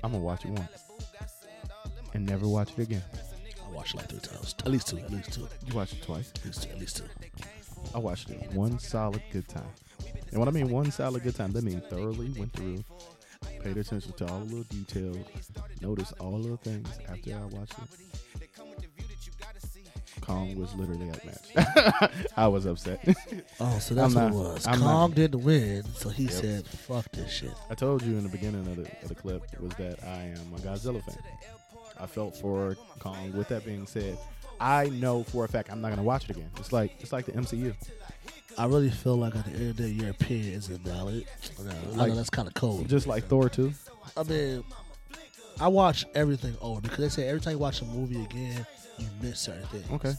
I'm 0.02 0.12
gonna 0.12 0.18
watch 0.22 0.44
it 0.44 0.50
once 0.50 0.86
and 2.16 2.26
never 2.26 2.48
watch 2.48 2.70
it 2.76 2.82
again. 2.82 3.02
I 3.76 3.78
watched 3.78 3.94
it 3.94 3.98
like 3.98 4.08
three 4.08 4.18
times, 4.20 4.54
at 4.60 4.68
least 4.72 4.88
two, 4.88 4.98
at 4.98 5.10
least 5.12 5.32
two, 5.34 5.46
You 5.66 5.74
watched 5.74 5.92
it 5.92 6.02
twice. 6.02 6.32
at 6.34 6.44
least 6.46 6.62
two, 6.62 6.70
at 6.70 6.78
least 6.78 6.96
two. 6.96 7.04
I 7.94 7.98
watched 7.98 8.30
it 8.30 8.50
one 8.52 8.78
solid 8.78 9.22
good 9.30 9.46
time. 9.48 9.68
And 10.30 10.38
when 10.40 10.48
I 10.48 10.50
mean 10.50 10.70
one 10.70 10.90
solid 10.90 11.22
good 11.22 11.34
time, 11.36 11.52
that 11.52 11.62
means 11.62 11.82
thoroughly 11.90 12.30
went 12.38 12.54
through, 12.54 12.82
paid 13.62 13.76
attention 13.76 14.12
to 14.14 14.26
all 14.28 14.38
the 14.40 14.44
little 14.46 14.62
details, 14.64 15.26
noticed 15.82 16.14
all 16.20 16.36
of 16.36 16.44
the 16.44 16.56
things 16.56 16.88
after 17.06 17.34
I 17.34 17.44
watched 17.54 17.74
it. 17.78 18.48
Kong 20.22 20.56
was 20.58 20.74
literally 20.74 21.10
outmatched. 21.10 22.32
I 22.38 22.48
was 22.48 22.64
upset. 22.66 23.06
Oh, 23.60 23.78
so 23.78 23.94
that's 23.94 24.14
I'm 24.16 24.32
what 24.34 24.48
it 24.48 24.52
was. 24.54 24.66
I'm 24.66 24.78
Kong 24.80 25.10
not- 25.10 25.14
didn't 25.16 25.42
win, 25.44 25.82
so 25.94 26.08
he 26.10 26.24
Yep. 26.24 26.32
said, 26.32 26.66
"Fuck 26.66 27.10
this 27.12 27.30
shit." 27.30 27.52
I 27.70 27.74
told 27.74 28.02
you 28.02 28.16
in 28.18 28.22
the 28.22 28.28
beginning 28.28 28.66
of 28.66 28.76
the, 28.76 28.82
of 29.02 29.08
the 29.08 29.14
clip 29.14 29.42
was 29.60 29.72
that 29.74 30.02
I 30.04 30.24
am 30.24 30.52
a 30.54 30.58
Godzilla 30.58 31.02
fan. 31.04 31.16
I 31.98 32.06
felt 32.06 32.36
for 32.36 32.76
Kong. 32.98 33.32
With 33.32 33.48
that 33.48 33.64
being 33.64 33.86
said, 33.86 34.18
I 34.60 34.86
know 34.88 35.22
for 35.24 35.44
a 35.44 35.48
fact 35.48 35.70
I'm 35.70 35.80
not 35.80 35.90
gonna 35.90 36.02
watch 36.02 36.24
it 36.24 36.30
again. 36.36 36.50
It's 36.58 36.72
like 36.72 36.92
it's 37.00 37.12
like 37.12 37.26
the 37.26 37.32
MCU. 37.32 37.74
I 38.58 38.64
really 38.66 38.90
feel 38.90 39.16
like 39.16 39.36
at 39.36 39.44
the 39.44 39.50
end 39.52 39.70
of 39.70 39.76
the 39.76 39.82
day, 39.82 39.88
your 39.90 40.10
opinion 40.10 40.54
is 40.54 40.70
invalid. 40.70 41.26
I 41.58 41.62
know, 41.62 41.70
I 41.70 41.96
Like- 41.96 42.08
know 42.08 42.14
that's 42.16 42.30
kind 42.30 42.48
of 42.48 42.54
cold. 42.54 42.88
Just 42.88 43.06
like 43.06 43.26
Thor 43.26 43.48
2. 43.50 43.72
I 44.16 44.22
mean, 44.22 44.64
I 45.60 45.68
watch 45.68 46.06
everything 46.14 46.56
over 46.62 46.80
because 46.80 46.98
they 46.98 47.08
say 47.08 47.28
every 47.28 47.40
time 47.40 47.52
you 47.52 47.58
watch 47.58 47.82
a 47.82 47.84
movie 47.84 48.22
again, 48.22 48.66
you 48.98 49.06
miss 49.20 49.40
certain 49.40 49.66
things. 49.68 49.90
Okay. 49.90 50.14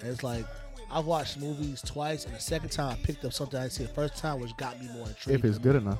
And 0.00 0.08
it's 0.10 0.22
like 0.22 0.46
I've 0.90 1.04
watched 1.06 1.38
movies 1.38 1.82
twice, 1.84 2.24
and 2.24 2.34
the 2.34 2.40
second 2.40 2.70
time 2.70 2.92
I 2.92 2.94
picked 3.04 3.24
up 3.24 3.32
something 3.32 3.58
I 3.58 3.62
didn't 3.64 3.72
see 3.74 3.82
the 3.84 3.92
first 3.92 4.16
time, 4.16 4.40
which 4.40 4.56
got 4.56 4.80
me 4.80 4.88
more 4.94 5.08
intrigued. 5.08 5.38
If 5.40 5.44
it's 5.44 5.58
good 5.58 5.76
enough. 5.76 5.98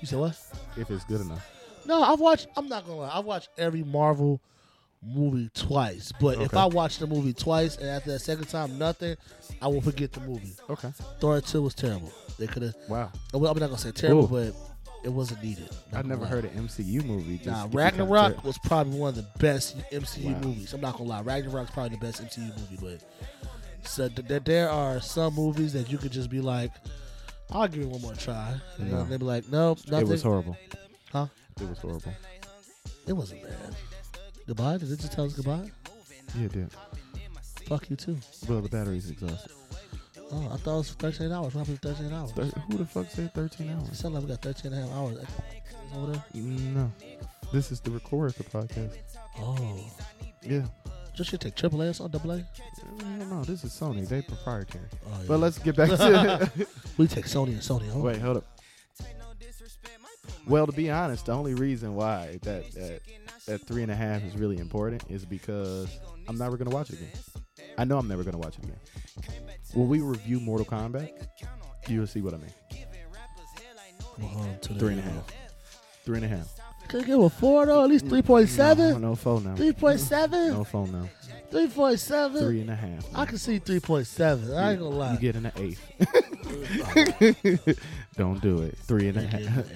you 0.00 0.06
said 0.06 0.18
what? 0.18 0.36
If 0.76 0.90
it's 0.90 1.04
good 1.04 1.22
enough. 1.22 1.48
No, 1.86 2.02
I've 2.02 2.20
watched. 2.20 2.48
I'm 2.56 2.68
not 2.68 2.84
gonna 2.86 2.98
lie. 2.98 3.10
I've 3.12 3.24
watched 3.24 3.48
every 3.58 3.82
Marvel 3.84 4.40
movie 5.02 5.50
twice. 5.54 6.12
But 6.20 6.34
if 6.40 6.48
Okay. 6.52 6.58
I 6.58 6.66
watch 6.66 6.98
the 6.98 7.06
movie 7.06 7.32
twice 7.32 7.76
and 7.76 7.88
after 7.88 8.10
the 8.12 8.18
second 8.18 8.48
time 8.48 8.78
nothing, 8.78 9.16
I 9.62 9.68
will 9.68 9.80
forget 9.80 10.12
the 10.12 10.20
movie. 10.20 10.52
Okay. 10.68 10.92
Thor 11.20 11.40
two 11.40 11.62
was 11.62 11.74
terrible. 11.74 12.12
They 12.38 12.46
could 12.46 12.62
have. 12.62 12.74
Wow. 12.88 13.10
I'm 13.34 13.42
not 13.42 13.54
gonna 13.56 13.78
say 13.78 13.92
terrible, 13.92 14.24
Ooh. 14.24 14.52
but 14.52 14.54
it 15.02 15.08
wasn't 15.08 15.42
needed. 15.42 15.70
Not 15.90 16.00
I've 16.00 16.06
never 16.06 16.20
gonna 16.24 16.36
lie. 16.36 16.42
heard 16.42 16.44
an 16.44 16.58
MCU 16.68 17.02
movie. 17.02 17.36
Just 17.38 17.46
Nah, 17.46 17.66
get 17.66 17.74
Ragnarok 17.74 18.44
was 18.44 18.58
probably 18.64 18.98
one 18.98 19.08
of 19.10 19.16
the 19.16 19.26
best 19.38 19.76
MCU 19.90 20.34
Wow. 20.34 20.40
movies. 20.40 20.72
I'm 20.74 20.80
not 20.82 20.98
gonna 20.98 21.08
lie, 21.08 21.22
Ragnarok's 21.22 21.70
probably 21.70 21.96
the 21.96 22.04
best 22.04 22.20
MCU 22.20 22.52
movie. 22.58 22.76
But 22.80 23.88
so 23.88 24.08
th- 24.08 24.28
th- 24.28 24.44
there 24.44 24.70
are 24.70 25.00
some 25.00 25.34
movies 25.34 25.72
that 25.72 25.90
you 25.90 25.96
could 25.96 26.12
just 26.12 26.28
be 26.28 26.42
like, 26.42 26.72
"I'll 27.50 27.66
give 27.68 27.82
it 27.82 27.88
one 27.88 28.02
more 28.02 28.14
try," 28.14 28.54
and 28.76 28.90
No. 28.92 29.04
they'd 29.04 29.18
be 29.20 29.24
like, 29.24 29.48
"Nope, 29.50 29.78
nothing." 29.86 30.06
It 30.06 30.10
was 30.10 30.22
horrible. 30.22 30.56
Huh? 31.10 31.26
It 31.60 31.68
was 31.68 31.78
horrible. 31.78 32.12
It 33.06 33.12
wasn't 33.12 33.42
bad. 33.42 33.76
Goodbye. 34.46 34.78
Did 34.78 34.90
it 34.92 35.00
just 35.00 35.12
tell 35.12 35.24
us 35.26 35.32
goodbye? 35.34 35.70
Yeah, 36.36 36.46
it 36.46 36.52
did. 36.52 36.70
Fuck 37.66 37.90
you 37.90 37.96
too. 37.96 38.16
Well, 38.48 38.60
the 38.60 38.68
battery's 38.68 39.10
exhausted. 39.10 39.52
Oh, 40.32 40.48
I 40.52 40.56
thought 40.58 40.74
it 40.74 40.78
was 40.78 40.90
13 40.92 41.32
hours. 41.32 41.54
What 41.54 41.66
happened 41.66 41.82
to 41.82 41.88
13 41.94 42.12
hours? 42.12 42.32
Thir- 42.32 42.60
who 42.70 42.78
the 42.78 42.86
fuck 42.86 43.10
said 43.10 43.34
13 43.34 43.68
It 43.68 43.74
hours? 43.74 43.98
sounded 43.98 44.20
like 44.20 44.28
we 44.28 44.30
got 44.30 44.42
13 44.42 44.72
and 44.72 44.82
a 44.84 44.86
half 44.86 44.96
hours 44.96 45.18
over 45.96 46.12
there. 46.12 46.24
No. 46.34 46.92
This 47.52 47.72
is 47.72 47.80
the 47.80 47.90
record 47.90 48.26
of 48.30 48.36
the 48.38 48.44
podcast. 48.44 48.96
Oh. 49.38 49.90
Yeah. 50.42 50.66
Just 51.16 51.30
should 51.30 51.40
take 51.40 51.56
triple 51.56 51.82
A 51.82 51.88
or 51.88 51.92
something, 51.92 52.18
double 52.18 52.30
A? 52.32 52.46
No, 53.18 53.24
no, 53.26 53.44
this 53.44 53.64
is 53.64 53.72
Sony. 53.72 54.08
They 54.08 54.22
proprietary. 54.22 54.84
Oh, 55.04 55.10
yeah. 55.20 55.24
But 55.26 55.40
let's 55.40 55.58
get 55.58 55.74
back 55.76 55.88
to. 55.90 56.50
it. 56.56 56.68
we 56.96 57.08
take 57.08 57.24
Sony 57.24 57.48
and 57.48 57.60
Sony. 57.60 57.90
Oh. 57.92 58.00
Wait, 58.00 58.18
hold 58.18 58.38
up. 58.38 58.44
Well, 60.50 60.66
to 60.66 60.72
be 60.72 60.90
honest, 60.90 61.26
the 61.26 61.32
only 61.32 61.54
reason 61.54 61.94
why 61.94 62.40
that 62.42 62.72
that 62.72 63.00
that 63.46 63.66
three 63.68 63.84
and 63.84 63.92
a 63.92 63.94
half 63.94 64.24
is 64.24 64.36
really 64.36 64.58
important 64.58 65.04
is 65.08 65.24
because 65.24 66.00
I'm 66.26 66.36
never 66.36 66.56
gonna 66.56 66.70
watch 66.70 66.90
it 66.90 66.94
again. 66.94 67.12
I 67.78 67.84
know 67.84 67.98
I'm 67.98 68.08
never 68.08 68.24
gonna 68.24 68.38
watch 68.38 68.58
it 68.58 68.64
again. 68.64 68.80
When 69.74 69.88
we 69.88 70.00
review 70.00 70.40
Mortal 70.40 70.66
Kombat, 70.66 71.12
you'll 71.86 72.08
see 72.08 72.20
what 72.20 72.34
I 72.34 72.38
mean. 72.38 72.52
Come 74.16 74.36
on 74.38 74.58
to 74.62 74.72
the 74.74 74.80
Three 74.80 74.92
and 74.94 74.98
a 74.98 75.02
half. 75.02 75.32
Three 76.04 76.16
and 76.16 76.24
a 76.24 76.28
half. 76.28 76.59
Could 76.90 77.06
give 77.06 77.20
a 77.20 77.30
four 77.30 77.66
though, 77.66 77.84
at 77.84 77.88
least 77.88 78.06
No, 78.06 78.20
3.7. 78.20 79.00
no 79.00 79.14
phone 79.14 79.44
now. 79.44 79.54
3.7? 79.54 80.52
No 80.52 80.64
phone 80.64 80.90
now. 80.90 81.08
3.7? 81.52 82.38
Three 82.38 82.60
and 82.60 82.70
a 82.70 82.74
half. 82.74 83.06
I 83.14 83.26
can 83.26 83.38
see 83.38 83.58
3.7. 83.60 84.56
I 84.56 84.72
ain't 84.72 84.80
gonna 84.80 84.96
lie. 84.96 85.12
You 85.14 85.18
get 85.18 85.36
an 85.36 85.52
eighth. 85.56 85.80
Don't 88.16 88.40
do 88.40 88.62
it. 88.62 88.76
Three 88.78 89.08
and 89.08 89.18
a 89.18 89.22
half. 89.22 89.66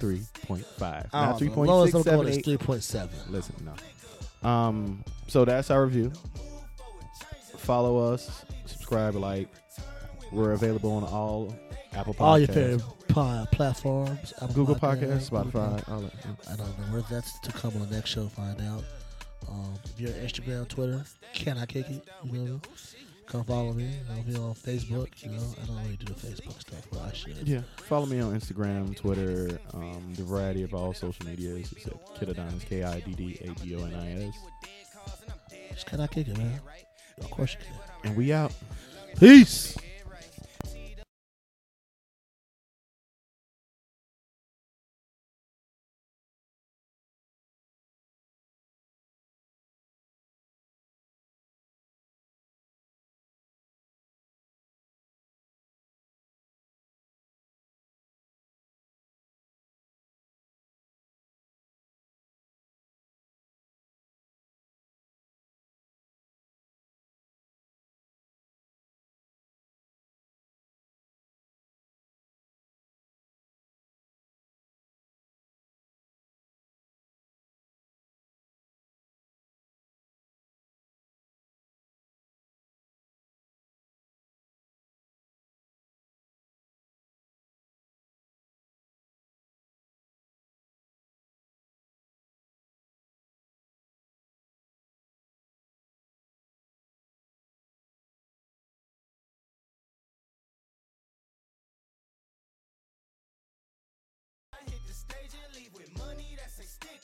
Three 0.00 0.22
point 0.46 0.64
five. 0.64 1.12
Not 1.12 1.38
three 1.38 1.48
point 1.48 1.68
Lowest 1.68 1.92
six, 1.92 2.06
I'm 2.06 2.16
going 2.16 2.32
seven, 2.32 2.40
is 2.40 2.48
eight. 2.48 2.60
3.7. 2.60 3.30
Listen, 3.30 3.54
no. 4.42 4.48
Um, 4.48 5.04
so 5.26 5.44
that's 5.44 5.70
our 5.70 5.84
review. 5.84 6.12
Follow 7.58 8.12
us, 8.12 8.44
subscribe, 8.66 9.14
like. 9.14 9.48
We're 10.32 10.52
available 10.52 10.90
on 10.92 11.04
all 11.04 11.54
Apple 11.92 12.12
Podcasts, 12.14 12.20
All 12.20 12.38
your 12.38 12.48
favorite 12.48 12.82
po- 13.14 13.46
platforms. 13.52 14.34
Apple 14.36 14.54
Google 14.54 14.74
Podcasts, 14.74 15.30
Google 15.30 15.44
Spotify, 15.44 15.88
all 15.90 16.00
that. 16.00 16.12
I 16.50 16.56
don't 16.56 16.78
know 16.78 16.84
where 16.92 17.02
that's 17.02 17.38
to 17.40 17.52
come 17.52 17.72
on 17.74 17.88
the 17.88 17.94
next 17.94 18.10
show. 18.10 18.26
Find 18.28 18.60
out. 18.62 18.84
Um, 19.48 19.74
if 19.84 20.00
you're 20.00 20.10
on 20.10 20.16
Instagram, 20.16 20.68
Twitter, 20.68 21.04
can 21.32 21.58
I 21.58 21.66
kick 21.66 21.88
it? 21.90 22.08
You 22.24 22.38
know, 22.38 22.60
come 23.26 23.44
follow 23.44 23.72
me. 23.72 23.84
You 23.84 24.14
know, 24.14 24.20
if 24.20 24.26
you're 24.26 24.42
on 24.42 24.54
Facebook, 24.54 25.22
you 25.22 25.30
know, 25.30 25.42
I 25.62 25.66
don't 25.66 25.76
really 25.82 25.96
do 25.96 26.06
the 26.06 26.14
Facebook 26.14 26.60
stuff, 26.60 26.86
but 26.90 27.02
I 27.02 27.12
should. 27.12 27.46
Yeah, 27.46 27.60
follow 27.76 28.06
me 28.06 28.20
on 28.20 28.38
Instagram, 28.38 28.96
Twitter, 28.96 29.58
um, 29.74 30.14
the 30.16 30.24
variety 30.24 30.62
of 30.62 30.74
all 30.74 30.92
social 30.94 31.26
medias. 31.26 31.72
It's 31.72 31.86
at 31.86 32.06
Kiddadonis, 32.16 32.64
K 32.66 32.82
I 32.82 33.00
D 33.00 33.14
D 33.14 33.38
A 33.42 33.50
D 33.60 33.76
O 33.76 33.84
N 33.84 33.94
I 33.94 34.26
S. 34.28 34.34
Just 35.72 35.86
can 35.86 36.00
I 36.00 36.06
kick 36.06 36.28
it, 36.28 36.38
man? 36.38 36.60
Of 37.18 37.30
course 37.30 37.52
you 37.52 37.58
can. 37.64 38.08
And 38.08 38.16
we 38.16 38.32
out. 38.32 38.52
Peace. 39.18 39.76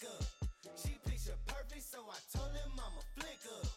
She 0.00 0.96
picture 1.04 1.36
perfect, 1.46 1.82
so 1.82 1.98
I 2.08 2.16
told 2.34 2.52
him 2.52 2.72
I'm 2.72 2.96
a 2.96 3.20
flick. 3.20 3.69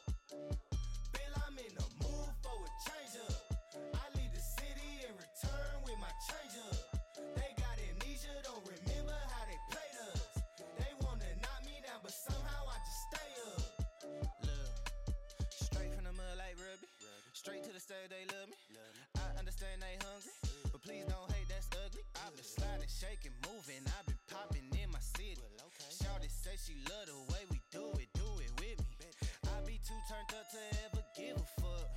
Say 26.57 26.73
she 26.73 26.77
love 26.89 27.07
the 27.09 27.17
way 27.33 27.41
we 27.49 27.59
do 27.71 27.81
it, 27.97 28.09
do 28.13 28.29
it 28.37 28.51
with 28.61 28.77
me. 28.77 29.09
I 29.49 29.65
be 29.65 29.79
too 29.81 29.97
turned 30.05 30.29
up 30.37 30.45
to 30.53 30.61
ever 30.85 31.03
give 31.17 31.37
a 31.37 31.47
fuck. 31.61 31.89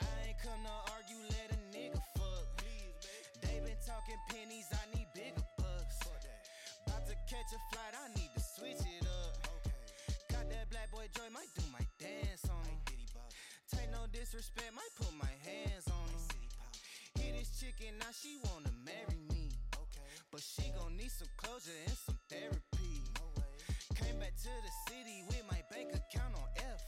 I 0.00 0.28
ain't 0.28 0.38
come 0.40 0.60
to 0.64 0.76
argue, 0.96 1.20
let 1.28 1.52
a 1.52 1.58
nigga 1.68 2.00
fuck. 2.16 2.46
They 3.42 3.60
been 3.60 3.80
talking 3.84 4.16
pennies, 4.32 4.68
I 4.72 4.84
need 4.96 5.08
bigger 5.12 5.44
bucks. 5.58 6.00
About 6.86 7.04
to 7.08 7.14
catch 7.28 7.50
a 7.52 7.60
flight, 7.72 7.92
I 7.92 8.08
need 8.16 8.30
to 8.32 8.40
switch 8.40 8.80
it 8.80 9.04
up. 9.04 9.36
Got 10.32 10.48
that 10.48 10.70
black 10.70 10.88
boy 10.92 11.04
joy, 11.12 11.28
might 11.32 11.52
do 11.52 11.64
my 11.72 11.84
dance 12.00 12.48
on 12.48 12.64
him. 12.64 12.80
Take 13.68 13.90
no 13.92 14.08
disrespect, 14.08 14.72
might 14.72 14.94
put 14.96 15.12
my 15.20 15.34
hands 15.44 15.84
on 15.92 16.08
him. 16.08 16.24
Hit 17.20 17.36
this 17.36 17.52
chicken, 17.60 17.98
now 18.00 18.12
she 18.16 18.40
wanna 18.48 18.72
marry 18.84 19.18
me. 19.28 19.52
But 20.30 20.40
she 20.40 20.72
gon' 20.72 20.96
need 20.96 21.10
some 21.10 21.28
closure 21.36 21.72
and 21.88 21.96
some 21.96 22.07
to 24.38 24.54
the 24.62 24.70
city 24.86 25.26
with 25.26 25.42
my 25.50 25.58
bank 25.66 25.90
account 25.90 26.30
on 26.38 26.46
F. 26.62 26.86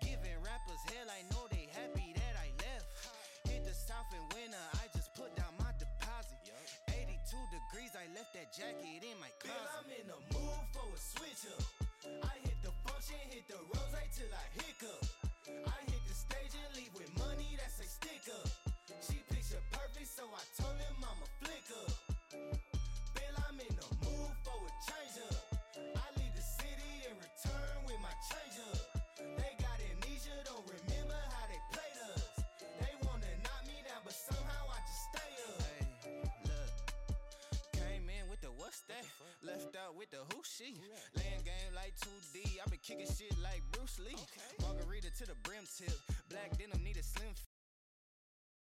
Giving 0.00 0.32
rappers 0.40 0.80
hell, 0.88 1.04
I 1.12 1.20
know 1.28 1.44
they 1.52 1.68
happy 1.76 2.16
that 2.16 2.34
I 2.40 2.48
left. 2.64 2.88
Hit 3.44 3.68
the 3.68 3.76
south 3.76 4.08
in 4.16 4.24
winter, 4.32 4.64
I 4.80 4.88
just 4.96 5.12
put 5.12 5.28
down 5.36 5.52
my 5.60 5.68
deposit. 5.76 6.40
82 6.88 7.20
degrees, 7.52 7.92
I 7.92 8.08
left 8.16 8.32
that 8.32 8.48
jacket 8.48 8.95
out 39.86 39.96
with 39.96 40.10
the 40.10 40.18
who 40.34 40.42
she. 40.42 40.74
Laying 41.14 41.42
game 41.44 41.70
like 41.74 41.94
2D. 42.02 42.58
i 42.58 42.70
been 42.70 42.78
kicking 42.82 43.06
shit 43.06 43.34
like 43.42 43.62
Bruce 43.72 43.98
Lee. 44.00 44.16
Margarita 44.62 45.10
to 45.18 45.26
the 45.26 45.34
brim 45.42 45.64
tip. 45.78 45.94
Black 46.28 46.58
denim 46.58 46.82
need 46.82 46.96
a 46.96 47.02
slim 47.02 47.30
fit. 47.34 47.45